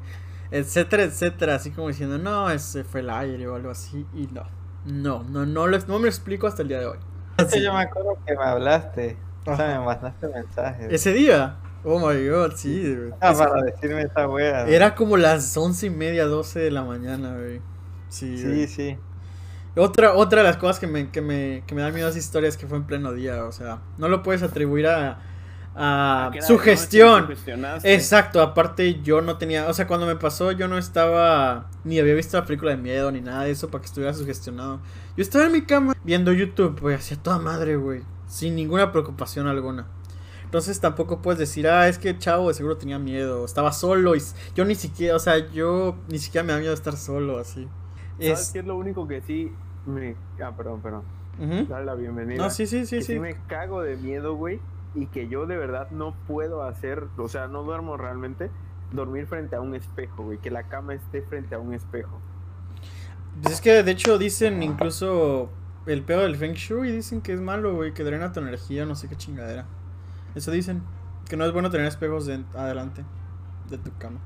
[0.51, 1.55] Etcétera, etcétera.
[1.55, 4.05] Así como diciendo, no, ese fue el aire o algo así.
[4.13, 4.43] Y no.
[4.85, 6.97] No, no, no, lo- no me lo explico hasta el día de hoy.
[7.37, 9.17] Ese yo me acuerdo que me hablaste.
[9.45, 10.91] O sea, me mandaste mensajes.
[10.91, 11.57] Ese día.
[11.83, 13.11] Oh my god, sí, güey.
[13.19, 14.67] Ah, Es- para decirme esta wea.
[14.67, 17.59] Era como las once y media, 12 de la mañana, güey.
[18.09, 18.67] Sí, Sí, güey.
[18.67, 18.97] sí.
[19.75, 22.19] Otra, otra de las cosas que me, que me, que me dan miedo a esa
[22.19, 25.19] historia es que fue en pleno día, o sea, no lo puedes atribuir a,
[25.75, 27.25] a de su gestión.
[27.83, 32.13] Exacto, aparte yo no tenía, o sea, cuando me pasó yo no estaba, ni había
[32.13, 34.79] visto la película de miedo ni nada de eso para que estuviera sugestionado.
[35.17, 39.47] Yo estaba en mi cama viendo YouTube, güey, hacía toda madre, güey, sin ninguna preocupación
[39.47, 39.87] alguna.
[40.53, 44.21] Entonces tampoco puedes decir, ah, es que chavo de seguro tenía miedo, estaba solo y
[44.53, 47.67] yo ni siquiera, o sea, yo ni siquiera me da miedo estar solo así.
[48.19, 48.51] ¿Sabes Es...
[48.51, 49.51] qué es lo único que sí
[49.87, 50.15] me...
[50.39, 51.01] Ah, perdón, perdón.
[51.39, 51.65] Ujú.
[51.67, 52.37] Dale la bienvenida.
[52.37, 54.59] No, sí, sí, sí, que sí me cago de miedo, güey.
[54.93, 58.51] Y que yo de verdad no puedo hacer, o sea, no duermo realmente,
[58.91, 60.37] dormir frente a un espejo, güey.
[60.37, 62.19] Que la cama esté frente a un espejo.
[63.41, 65.49] Pues es que de hecho dicen incluso
[65.87, 68.93] el pedo del Feng Shui dicen que es malo, güey, que drena tu energía, no
[68.93, 69.65] sé qué chingadera.
[70.35, 70.81] Eso dicen,
[71.29, 73.03] que no es bueno tener espejos de adelante
[73.69, 74.19] de tu cama.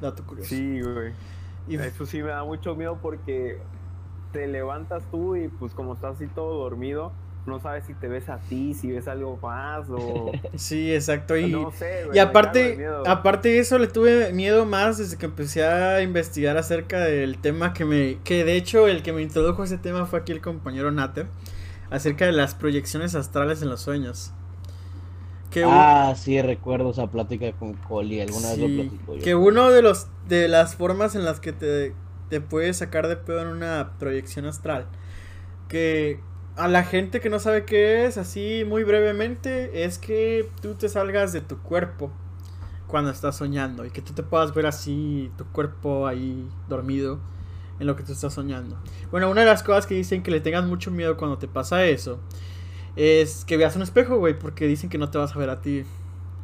[0.00, 0.50] Dato curioso.
[0.50, 1.12] Sí, güey.
[1.68, 3.58] Y Eso sí me da mucho miedo porque
[4.32, 7.12] te levantas tú y pues como estás así todo dormido,
[7.46, 10.32] no sabes si te ves a ti, si ves algo más o...
[10.56, 11.36] sí, exacto.
[11.36, 12.16] Y, no sé, güey.
[12.16, 13.06] y aparte, miedo.
[13.06, 17.72] aparte de eso le tuve miedo más desde que empecé a investigar acerca del tema
[17.72, 20.40] que me, que de hecho el que me introdujo a ese tema fue aquí el
[20.40, 21.26] compañero Nater,
[21.90, 24.32] acerca de las proyecciones astrales en los sueños.
[25.54, 28.20] Que un- Ah, sí, recuerdo esa plática con Coli.
[28.20, 29.22] Alguna vez lo Sí, platico yo.
[29.22, 31.94] que uno de los de las formas en las que te,
[32.28, 34.86] te puedes sacar de pedo en una proyección astral
[35.68, 36.18] que
[36.56, 40.88] a la gente que no sabe qué es así muy brevemente es que tú te
[40.88, 42.10] salgas de tu cuerpo
[42.86, 47.18] cuando estás soñando y que tú te puedas ver así tu cuerpo ahí dormido
[47.80, 48.76] en lo que tú estás soñando.
[49.10, 51.84] Bueno, una de las cosas que dicen que le tengas mucho miedo cuando te pasa
[51.86, 52.20] eso
[52.96, 55.60] es que veas un espejo, güey, porque dicen que no te vas a ver a
[55.60, 55.84] ti.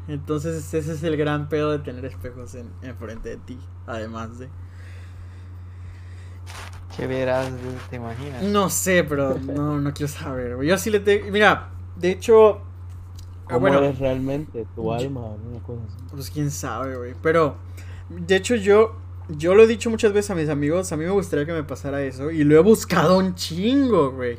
[0.09, 4.48] Entonces ese es el gran pedo de tener espejos en, enfrente de ti, además de...
[6.96, 7.53] ¿Qué verás?
[7.88, 8.42] ¿Te imaginas?
[8.42, 10.68] No sé, pero no, no quiero saber, güey.
[10.68, 11.30] Yo sí le tengo...
[11.30, 12.62] Mira, de hecho...
[13.44, 14.66] ¿Cómo bueno, eres realmente?
[14.74, 16.05] Tu alma, una cosa así.
[16.11, 17.14] pues quién sabe, güey.
[17.22, 17.57] Pero,
[18.09, 18.96] de hecho yo...
[19.28, 21.62] Yo lo he dicho muchas veces a mis amigos, a mí me gustaría que me
[21.62, 22.32] pasara eso.
[22.32, 24.38] Y lo he buscado un chingo, güey.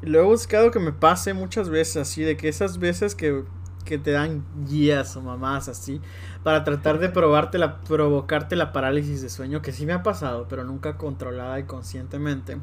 [0.00, 3.44] Lo he buscado que me pase muchas veces así, de que esas veces que,
[3.84, 6.00] que te dan guías o mamás así,
[6.44, 10.46] para tratar de probarte la, provocarte la parálisis de sueño, que sí me ha pasado,
[10.48, 12.58] pero nunca controlada y conscientemente.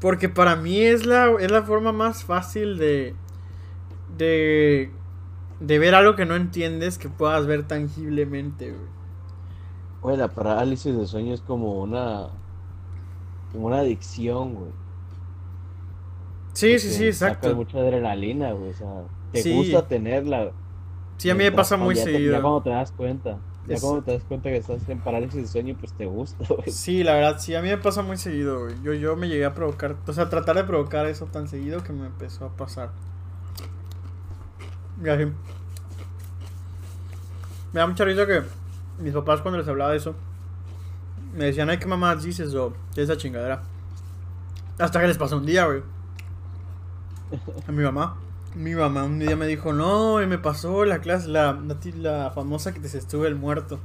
[0.00, 3.14] Porque para mí es la, es la forma más fácil de,
[4.16, 4.92] de,
[5.60, 10.16] de ver algo que no entiendes que puedas ver tangiblemente, güey.
[10.16, 12.28] La parálisis de sueño es como una.
[13.50, 14.70] como una adicción, güey.
[16.56, 17.54] Sí, sí, sí, exacto.
[17.54, 18.70] Mucha adrenalina, güey.
[18.70, 18.88] O sea,
[19.32, 19.54] te Sí.
[19.54, 20.52] gusta tenerla.
[21.18, 22.32] Sí, a mí me pasa muy ya te- seguido.
[22.32, 23.38] Ya cuando te das cuenta.
[23.66, 26.44] Ya Es- cuando te das cuenta que estás en parálisis de sueño, pues te gusta,
[26.48, 26.70] güey.
[26.70, 28.74] Sí, la verdad, sí, a mí me pasa muy seguido, güey.
[28.82, 31.92] Yo, yo me llegué a provocar, o sea, tratar de provocar eso tan seguido que
[31.92, 32.90] me empezó a pasar.
[37.72, 38.42] Me da mucha risa que
[38.98, 40.14] mis papás cuando les hablaba de eso,
[41.34, 42.54] me decían, ay, ¿qué mamás dices?
[42.54, 43.62] O, ¿qué es esa chingadera?
[44.78, 45.82] Hasta que les pasó un día, güey.
[47.66, 48.16] A mi mamá.
[48.54, 52.30] Mi mamá un día me dijo, no, y me pasó la clase, la, la, la
[52.30, 53.78] famosa que te se estuve el muerto.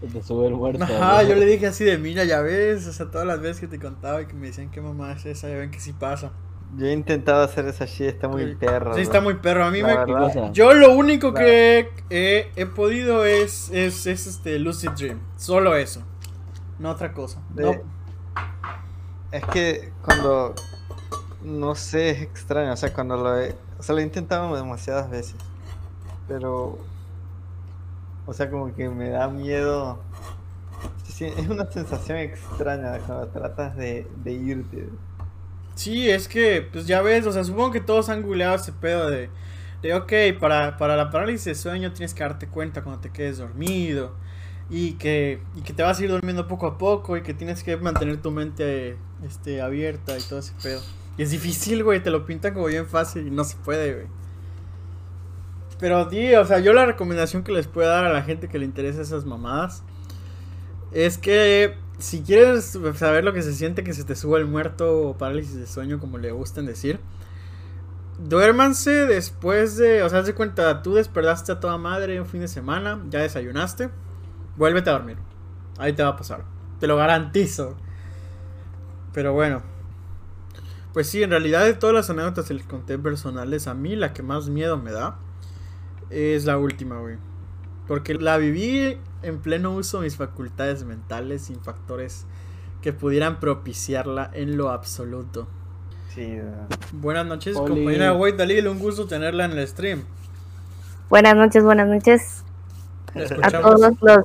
[0.00, 0.84] Se te sube el muerto.
[0.84, 1.28] Ajá, ¿no?
[1.28, 3.78] yo le dije así de, mira, ya ves, o sea, todas las veces que te
[3.78, 6.32] contaba y que me decían que mamá es esa, ya ven que sí pasa.
[6.76, 8.56] Yo he intentado hacer esa shit, está muy Sí.
[8.60, 8.92] perro.
[8.92, 9.02] Sí, bro.
[9.02, 9.64] está muy perro.
[9.64, 10.04] A mí La me...
[10.04, 10.52] ¿Qué verdad.
[10.52, 15.18] Yo lo único que he, he podido es, es, es este Lucid Dream.
[15.36, 16.02] Solo eso.
[16.78, 17.40] No otra cosa.
[17.54, 17.72] De- No.
[19.32, 20.54] Es que cuando.
[21.42, 22.72] No sé, es extraño.
[22.72, 23.54] O sea, cuando lo he.
[23.78, 25.36] O sea, lo he intentado demasiadas veces.
[26.26, 26.78] Pero.
[28.26, 30.00] O sea, como que me da miedo.
[31.20, 34.88] Es una sensación extraña cuando tratas de, de irte.
[35.74, 39.08] Sí, es que, pues ya ves, o sea, supongo que todos han googleado ese pedo
[39.08, 39.30] de,
[39.82, 43.38] de ok, para, para la parálisis de sueño tienes que darte cuenta cuando te quedes
[43.38, 44.12] dormido
[44.70, 47.62] y que, y que te vas a ir durmiendo poco a poco y que tienes
[47.62, 50.80] que mantener tu mente este, abierta y todo ese pedo.
[51.18, 54.06] Y es difícil, güey, te lo pintan como bien fácil y no se puede, güey.
[55.78, 58.58] Pero, di, o sea, yo la recomendación que les puedo dar a la gente que
[58.58, 59.82] le interesa esas mamadas
[60.92, 65.08] es que si quieres saber lo que se siente que se te suba el muerto
[65.08, 67.00] o parálisis de sueño, como le gusten decir,
[68.18, 72.40] duérmanse después de, o sea, haz de cuenta, tú despertaste a toda madre un fin
[72.40, 73.90] de semana, ya desayunaste,
[74.56, 75.16] vuélvete a dormir.
[75.78, 76.44] Ahí te va a pasar,
[76.78, 77.76] te lo garantizo.
[79.12, 79.62] Pero bueno,
[80.98, 84.12] pues sí, en realidad de todas las anécdotas que les conté personales, a mí la
[84.12, 85.16] que más miedo me da
[86.10, 87.18] es la última, güey.
[87.86, 92.26] Porque la viví en pleno uso de mis facultades mentales sin factores
[92.82, 95.46] que pudieran propiciarla en lo absoluto.
[96.12, 96.40] Sí.
[96.94, 97.76] Buenas noches, Oli.
[97.76, 100.02] compañera Wade Dalil, un gusto tenerla en el stream.
[101.08, 102.42] Buenas noches, buenas noches
[103.40, 104.24] a todos los,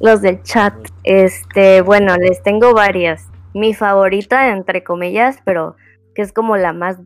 [0.00, 0.72] los del chat.
[1.04, 3.26] Este, bueno, les tengo varias.
[3.52, 5.76] Mi favorita, entre comillas, pero
[6.18, 6.98] que es como la más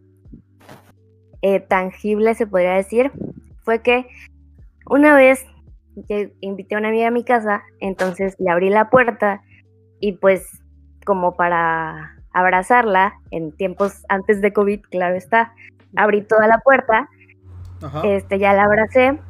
[1.42, 3.12] eh, tangible, se podría decir,
[3.62, 4.06] fue que
[4.86, 5.44] una vez
[6.08, 9.42] que invité a una amiga a mi casa, entonces le abrí la puerta
[10.00, 10.62] y pues
[11.04, 15.52] como para abrazarla en tiempos antes de COVID, claro está,
[15.94, 17.10] abrí toda la puerta
[17.82, 18.00] Ajá.
[18.04, 19.20] este, ya la abracé,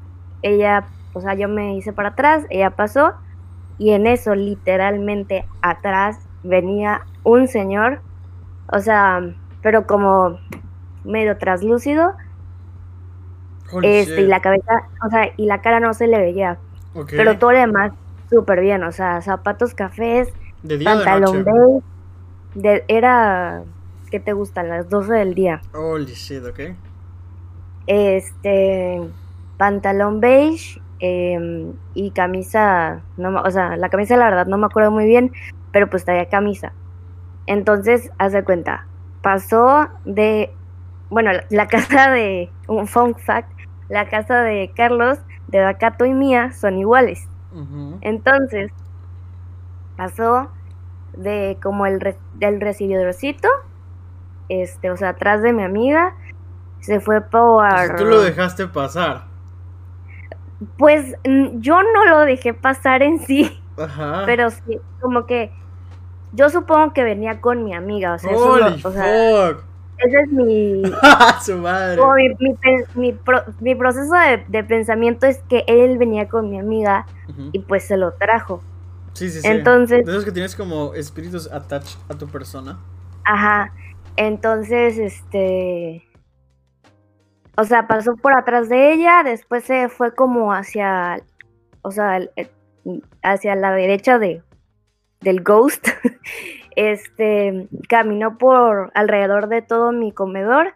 [0.42, 3.14] ella, o sea, yo me hice para atrás, ella pasó,
[3.78, 8.00] y en eso, literalmente, atrás venía un señor,
[8.68, 9.20] o sea,
[9.62, 10.38] pero como
[11.04, 12.12] medio traslúcido,
[13.72, 16.58] Holy este, y la cabeza, o sea, y la cara no se le veía,
[17.08, 17.92] pero todo lo demás
[18.28, 20.32] súper bien, o sea, zapatos cafés,
[20.62, 21.84] ¿De día pantalón beige,
[22.54, 23.62] de- era,
[24.10, 24.68] ¿qué te gustan?
[24.68, 25.62] Las 12 del día.
[25.74, 26.60] Holy shit, ok.
[27.86, 29.00] este
[29.56, 34.66] pantalón beige em, y camisa, no, me- o sea, la camisa la verdad no me
[34.66, 35.32] acuerdo muy bien,
[35.72, 36.72] pero pues traía camisa.
[37.46, 38.86] Entonces, haz de cuenta,
[39.22, 40.54] pasó de,
[41.10, 43.50] bueno, la, casa de, un fun fact,
[43.88, 45.18] la casa de Carlos,
[45.48, 47.28] de Dacato y mía son iguales.
[48.00, 48.72] Entonces,
[49.96, 50.50] pasó
[51.16, 53.48] de como el re- del recibidorcito,
[54.48, 56.14] este, o sea, atrás de mi amiga,
[56.80, 57.96] se fue por...
[57.96, 59.24] tú lo dejaste pasar.
[60.78, 64.22] Pues yo no lo dejé pasar en sí, Ajá.
[64.24, 65.52] pero sí, como que
[66.32, 68.48] yo supongo que venía con mi amiga, o sea, eso
[68.88, 69.50] o sea,
[69.98, 70.82] ese es mi,
[71.44, 71.96] Su madre.
[71.98, 72.56] como mi, mi
[72.94, 77.06] mi pro- mi proceso de, de pensamiento es que él venía con mi amiga
[77.52, 78.62] y pues se lo trajo.
[79.14, 79.46] Sí, sí, sí.
[79.48, 82.78] entonces- De esos que tienes como espíritus attached a tu persona.
[83.24, 83.72] Ajá.
[84.16, 86.02] Entonces, este.
[87.56, 91.20] O sea, pasó por atrás de ella, después se fue como hacia.
[91.82, 92.20] O sea,
[93.22, 94.42] hacia la derecha de,
[95.22, 95.88] del Ghost.
[96.74, 97.68] Este.
[97.86, 100.74] Caminó por alrededor de todo mi comedor.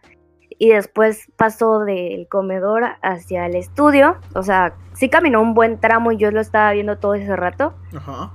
[0.58, 4.16] Y después pasó del comedor hacia el estudio.
[4.34, 7.74] O sea, sí caminó un buen tramo y yo lo estaba viendo todo ese rato.
[7.94, 8.32] Ajá.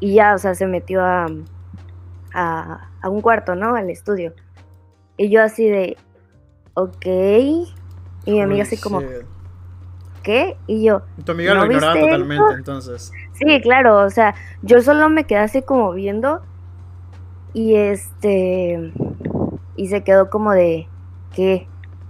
[0.00, 1.26] Y ya, o sea, se metió a,
[2.34, 3.74] a, a un cuarto, ¿no?
[3.74, 4.32] Al estudio.
[5.16, 5.96] Y yo así de,
[6.74, 7.06] ok.
[7.06, 9.33] Y mi amiga así como, shit.
[10.24, 10.56] ¿Qué?
[10.66, 13.12] Y yo, Tu amiga ¿No lo ignoraba viste totalmente, entonces.
[13.34, 16.42] sí, claro, o sea, yo solo me quedé así como viendo.
[17.52, 18.92] Y este,
[19.76, 20.88] y se quedó como de,
[21.36, 21.68] ¿qué?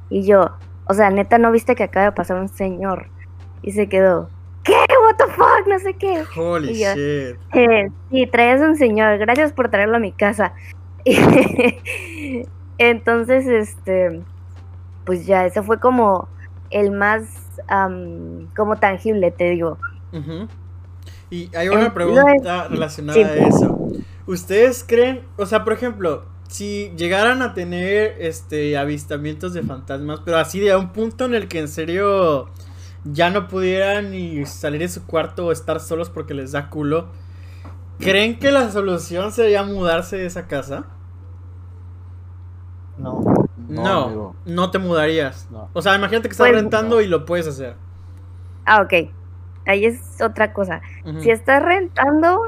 [0.09, 0.53] Y yo,
[0.87, 3.09] o sea, neta, ¿no viste que acaba de pasar un señor?
[3.61, 4.31] Y se quedó,
[4.63, 4.73] ¿qué?
[4.73, 5.67] ¿What the fuck?
[5.69, 6.23] No sé qué.
[6.35, 7.37] Holy Y yo- shit.
[7.53, 10.55] Eh, sí, traes un señor, gracias por traerlo a mi casa.
[12.79, 14.23] Entonces, este,
[15.05, 16.29] pues ya, ese fue como
[16.75, 17.23] el más,
[17.69, 19.79] am, como tangible, te digo.
[21.31, 23.23] Y hay una pregunta relacionada sí.
[23.25, 23.89] a eso.
[24.27, 30.39] ¿Ustedes creen, o sea, por ejemplo, si llegaran a tener este avistamientos de fantasmas, pero
[30.39, 32.49] así de a un punto en el que en serio
[33.05, 37.09] ya no pudieran ni salir de su cuarto o estar solos porque les da culo,
[37.99, 40.87] ¿creen que la solución sería mudarse de esa casa?
[42.99, 43.44] No.
[43.69, 44.37] No, amigo.
[44.47, 45.49] no te mudarías.
[45.51, 45.69] No.
[45.73, 47.75] O sea, imagínate que estás Pues- rentando y lo puedes hacer.
[48.67, 49.11] Ah, ok.
[49.67, 50.81] Ahí es otra cosa.
[51.21, 52.41] Si estás rentando,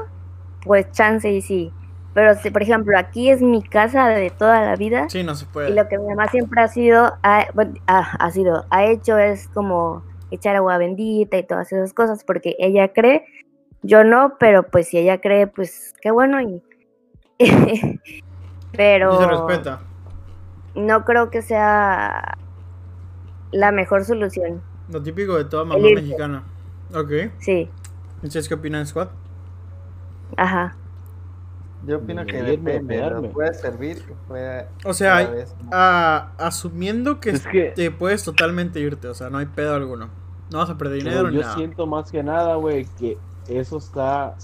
[0.63, 1.71] pues chance y sí.
[2.13, 5.45] Pero si, por ejemplo, aquí es mi casa de toda la vida Sí, no se
[5.45, 5.69] y puede.
[5.71, 7.45] lo que mi mamá siempre ha sido, ha,
[7.87, 12.55] ha, ha sido, ha hecho es como echar agua bendita y todas esas cosas porque
[12.59, 13.23] ella cree,
[13.83, 16.61] yo no, pero pues si ella cree, pues qué bueno y...
[18.71, 19.79] pero Y se respeta.
[20.77, 22.37] No creo que sea
[23.51, 24.61] la mejor solución.
[24.89, 26.43] Lo típico de toda mamá mexicana.
[26.93, 27.11] Ok.
[27.39, 27.69] Sí,
[28.23, 29.09] ¿Y ustedes qué opinan, Squad?
[30.37, 30.75] ajá.
[31.85, 34.67] Yo opino que depende, puede servir, puede...
[34.83, 35.29] O sea,
[35.71, 40.09] ah, asumiendo que, Es que- te puedes totalmente irte, o sea, no hay pedo alguno.
[40.51, 41.55] No vas a perder dinero ni yo nada.
[41.55, 43.17] siento más que nada, güey, que
[43.47, 44.35] eso está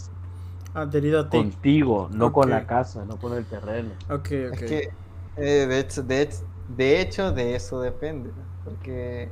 [0.74, 1.38] Adherido a ti.
[1.38, 3.90] contigo, no con la casa, no con el terreno.
[4.10, 4.26] Ok, ok.
[4.54, 4.90] Es que,
[5.38, 8.32] eh, de, hecho, de, hecho, de hecho, de eso depende,
[8.64, 9.30] porque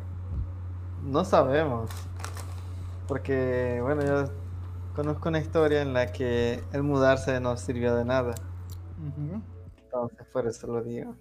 [1.03, 1.89] no sabemos.
[3.07, 4.31] Porque, bueno, yo
[4.95, 8.35] conozco una historia en la que el mudarse no sirvió de nada.
[9.85, 11.15] Entonces, por eso lo digo.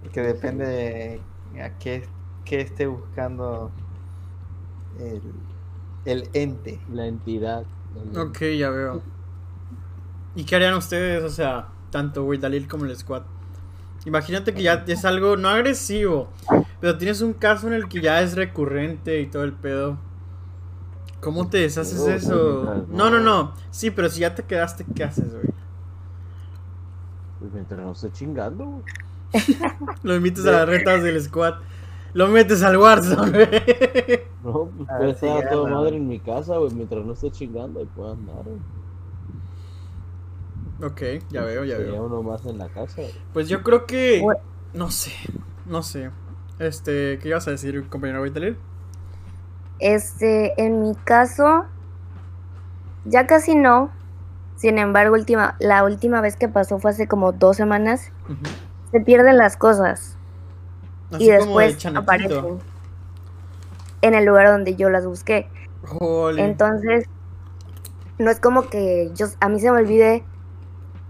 [0.00, 0.66] Porque depende
[1.54, 2.08] de a qué,
[2.44, 3.70] qué esté buscando
[4.98, 5.22] el,
[6.04, 6.80] el ente.
[6.92, 7.64] La entidad.
[7.94, 9.02] el- Ok, ya veo.
[10.34, 13.22] ¿Y qué harían ustedes, o sea, tanto Güey Dalil como el Squad?
[14.04, 16.28] Imagínate que ya es algo no agresivo,
[16.78, 19.96] pero tienes un caso en el que ya es recurrente y todo el pedo.
[21.22, 22.84] ¿Cómo te deshaces de Pero, eso?
[22.90, 23.54] No, no, no-.
[23.70, 25.46] Sí, pero si ya te quedaste, ¿qué haces, güey?
[27.40, 28.82] Pues mientras no esté chingando, güey.
[30.02, 31.54] Lo invitas a las retas del Squad.
[32.12, 34.20] Lo metes al Warzone, güey.
[34.44, 37.80] No, pues puede estar a toda madre en mi casa, güey, mientras no esté chingando,
[37.80, 38.75] ahí puedo andar, güey.
[40.82, 42.04] Ok, ya veo, ya Sería veo.
[42.04, 43.14] uno más en la casa, güey.
[43.32, 44.20] Pues yo creo que.
[44.22, 44.40] Bueno.
[44.74, 45.12] No sé,
[45.64, 46.10] no sé.
[46.58, 48.58] Este, ¿qué ibas a decir, compañero Dalil?
[49.78, 51.64] Este, en mi caso,
[53.04, 53.90] ya casi no.
[54.56, 58.10] Sin embargo, última, la última vez que pasó fue hace como dos semanas.
[58.90, 60.16] Se pierden las cosas
[61.12, 62.58] Así y después aparecen
[64.00, 65.48] en el lugar donde yo las busqué.
[65.84, 66.42] Jole.
[66.42, 67.06] Entonces,
[68.18, 70.24] no es como que yo, a mí se me olvide,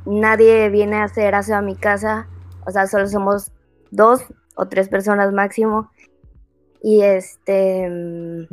[0.07, 2.29] nadie viene a hacer aseo a mi casa,
[2.65, 3.53] o sea, solo somos
[3.91, 5.91] dos o tres personas máximo.
[6.83, 8.47] Y este, mm,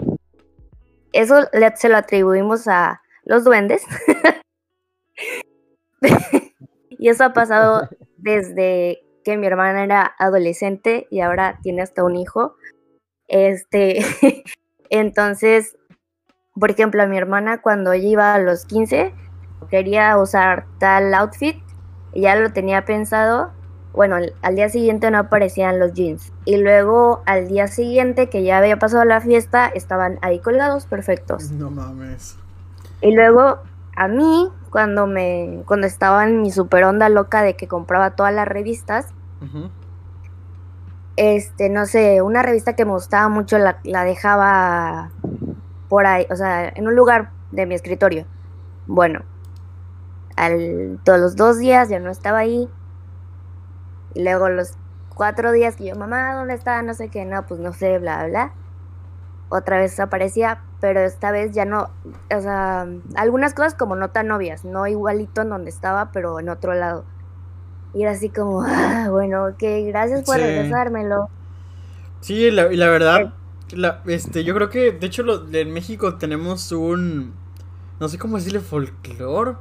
[1.14, 3.84] eso se lo atribuimos a los duendes.
[6.90, 7.88] y eso ha pasado
[8.18, 12.56] desde que mi hermana era adolescente y ahora tiene hasta un hijo.
[13.28, 14.02] Este,
[14.90, 15.78] entonces,
[16.60, 19.14] por ejemplo, a mi hermana cuando ella iba a los 15
[19.68, 21.58] quería usar tal outfit
[22.14, 23.52] y ya lo tenía pensado.
[23.94, 26.32] Bueno, al- día siguiente no aparecían los jeans.
[26.46, 31.52] Y luego al día siguiente que ya había pasado la fiesta, estaban ahí colgados perfectos.
[31.52, 32.38] No mames.
[33.02, 33.60] Y luego
[33.96, 38.34] a mí, cuando me cuando estaba en mi super onda loca de que compraba todas
[38.34, 39.08] las revistas,
[41.16, 45.12] este, no sé, una revista que me gustaba mucho la, la dejaba
[45.90, 48.26] por ahí, o sea, en un lugar de mi escritorio.
[48.88, 49.22] Bueno,
[50.36, 52.70] al, todos los dos días ya no estaba ahí.
[54.14, 54.74] Y luego los
[55.16, 56.82] cuatro días que yo, mamá, ¿dónde está?
[56.84, 58.54] No sé qué, no, pues no sé, bla, bla.
[59.50, 61.90] Otra vez aparecía, pero esta vez ya no,
[62.36, 66.50] o sea, algunas cosas como no tan obvias, no igualito en donde estaba, pero en
[66.50, 67.06] otro lado.
[67.94, 70.42] Y era así como, ah, bueno, ok, gracias por Sí.
[70.42, 71.30] regresármelo.
[72.22, 73.34] Sí, la, y la verdad,
[73.72, 77.34] la- este, yo creo que, de hecho, lo- en México tenemos un,
[78.00, 79.58] no sé cómo decirle, folclore,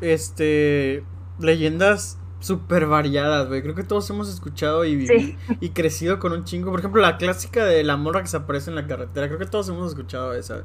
[0.00, 1.04] este,
[1.38, 3.62] leyendas súper variadas, güey.
[3.62, 5.36] Creo que todos hemos escuchado y, Sí.
[5.60, 6.70] y crecido con un chingo.
[6.70, 9.26] Por ejemplo, la clásica de la morra que se aparece en la carretera.
[9.28, 10.64] Creo que todos hemos escuchado esa.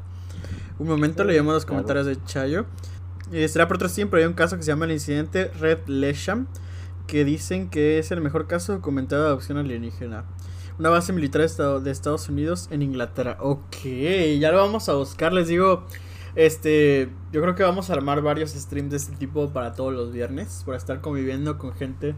[0.80, 1.84] Un momento Sí, leíamos los claro.
[1.84, 2.66] comentarios de Chayo.
[3.32, 6.48] Eh, será por otro tiempo, hay un caso que se llama el incidente Red Lesham,
[7.08, 10.26] que dicen que es el mejor caso documentado de adopción alienígena.
[10.80, 13.38] Una base militar de Estados Unidos en Inglaterra.
[13.40, 13.76] Ok,
[14.40, 15.32] ya lo vamos a buscar.
[15.32, 15.86] Les digo,
[16.36, 20.12] este, yo creo que vamos a armar varios streams de este tipo para todos los
[20.12, 20.64] viernes.
[20.66, 22.16] Para estar conviviendo con gente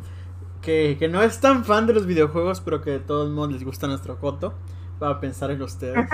[0.61, 3.63] que, que no es tan fan de los videojuegos, pero que de todos modos les
[3.63, 4.53] gusta nuestro coto.
[4.99, 6.07] Para pensar en ustedes.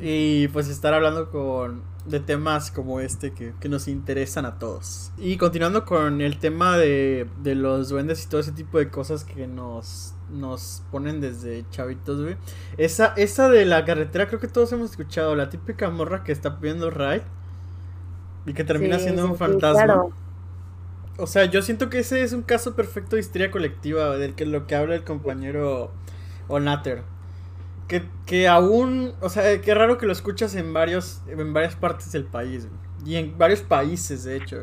[0.00, 5.12] Y pues estar hablando con de temas como este que, que nos interesan a todos.
[5.18, 9.24] Y continuando con el tema de, de los duendes y todo ese tipo de cosas
[9.24, 12.36] que nos, nos ponen desde chavitos, güey.
[12.76, 16.58] Esa, esa de la carretera creo que todos hemos escuchado, la típica morra que está
[16.60, 17.24] pidiendo ride
[18.46, 19.84] y que termina Sí, siendo sí, un fantasma.
[19.84, 20.12] claro.
[21.18, 24.46] O sea, yo siento que ese es un caso perfecto de histeria colectiva, del que
[24.46, 25.92] lo que habla el compañero
[26.48, 27.04] Onater.
[27.88, 32.12] Que, que aún, o sea, qué raro que lo escuchas en varios, en varias partes
[32.12, 32.81] del país, güey.
[33.04, 34.58] Y en varios países, de hecho.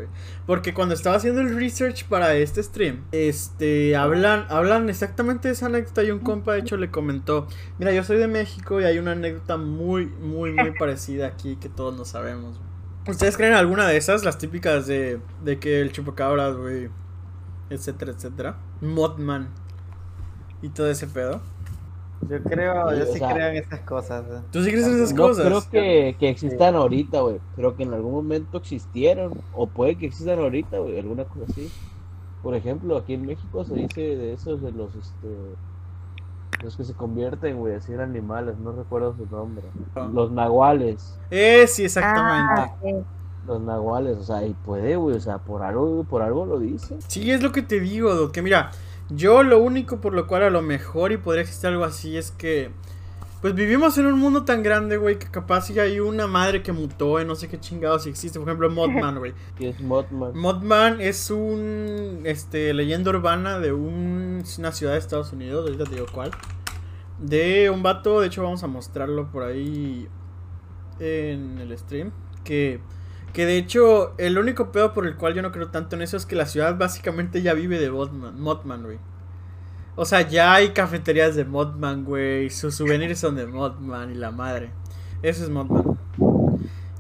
[0.46, 5.66] Porque cuando estaba haciendo el research para este stream, este, hablan, hablan exactamente de esa
[5.66, 8.98] anécdota y un compa, de hecho, le comentó, mira, yo soy de México y hay
[8.98, 12.60] una anécdota muy, muy, muy parecida aquí que todos no sabemos.
[13.08, 14.24] ¿Ustedes creen alguna de esas?
[14.24, 16.90] Las típicas de, de que el chupacabras, güey,
[17.70, 18.58] etcétera, etcétera.
[18.82, 19.50] Modman
[20.62, 21.42] y todo ese pedo.
[22.28, 24.26] Yo creo, Sí, yo o sí sea- creo en esas cosas.
[24.30, 24.42] ¿eh?
[24.52, 25.46] ¿Tú sí crees en esas No cosas?
[25.46, 27.40] creo que, que existan ahorita, güey.
[27.56, 29.34] Creo que en algún momento existieron.
[29.54, 31.00] O puede que existan ahorita, güey.
[31.00, 31.72] Alguna cosa así.
[32.44, 35.28] Por ejemplo, aquí en México se dice de esos, de los, este...
[36.64, 38.58] Los que se convierten, güey, así en animales.
[38.58, 39.64] No recuerdo su nombre.
[39.96, 40.10] Ah.
[40.14, 41.18] Los nahuales.
[41.32, 42.62] Eh, sí, exactamente.
[42.62, 42.96] Ah, sí.
[43.48, 45.16] Los nahuales, o sea, y puede, güey.
[45.16, 46.98] O sea, por algo, por algo lo dice.
[47.08, 48.72] Sí, es lo que te digo, que mira,
[49.10, 52.32] yo lo único por lo cual a lo mejor y podría existir algo así es
[52.32, 52.72] que,
[53.41, 56.72] pues vivimos en un mundo tan grande, güey, que capaz si hay una madre que
[56.74, 59.34] mutó en no sé qué chingados existe, por ejemplo, Modman, güey.
[59.57, 60.36] Que es Mothman.
[60.36, 65.95] Modman es un, este, leyenda urbana de un- una ciudad de Estados Unidos, ahorita te
[65.95, 66.32] digo cuál,
[67.18, 70.07] de un vato, de hecho vamos a mostrarlo por ahí
[70.99, 72.12] en el stream,
[72.43, 72.80] que,
[73.34, 76.18] que de hecho el único pedo por el cual yo no creo tanto en eso
[76.18, 78.98] es que la ciudad básicamente ya vive de Modman, Modman, güey.
[79.96, 84.32] O sea, ya hay cafeterías de Modman, güey, sus souvenirs son de Modman y la
[84.32, 84.72] madre.
[85.22, 85.98] Eso es Modman.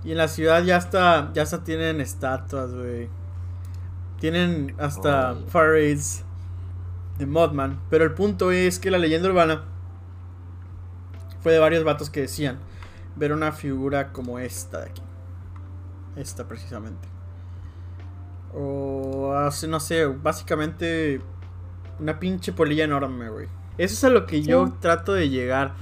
[0.03, 3.09] Y en la ciudad ya hasta, ya hasta tienen estatuas, güey.
[4.19, 6.23] Tienen hasta parades
[7.17, 7.79] de Modman.
[7.89, 9.63] Pero el punto es que la leyenda urbana
[11.41, 12.59] fue de varios vatos que decían
[13.15, 15.01] ver una figura como esta de aquí.
[16.15, 17.07] Esta precisamente.
[18.53, 21.21] O hace, no sé, básicamente
[21.99, 23.47] una pinche polilla enorme, güey.
[23.77, 24.73] Eso es a lo que yo Sí.
[24.79, 25.75] trato de llegar.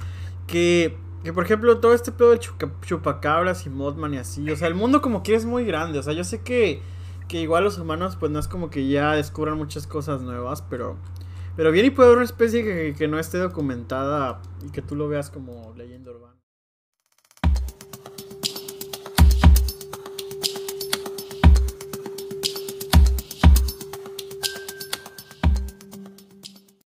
[0.48, 4.50] Que, que por ejemplo, todo este pedo de chuca- chupacabras y Modman y así.
[4.52, 6.00] O sea, el mundo como que es muy grande.
[6.00, 6.82] O sea, yo sé que,
[7.28, 10.96] que igual los humanos, pues no es como que ya descubran muchas cosas nuevas, pero.
[11.56, 14.96] Pero bien y puede haber una especie que, que no esté documentada y que tú
[14.96, 16.07] lo veas como leyenda urbana.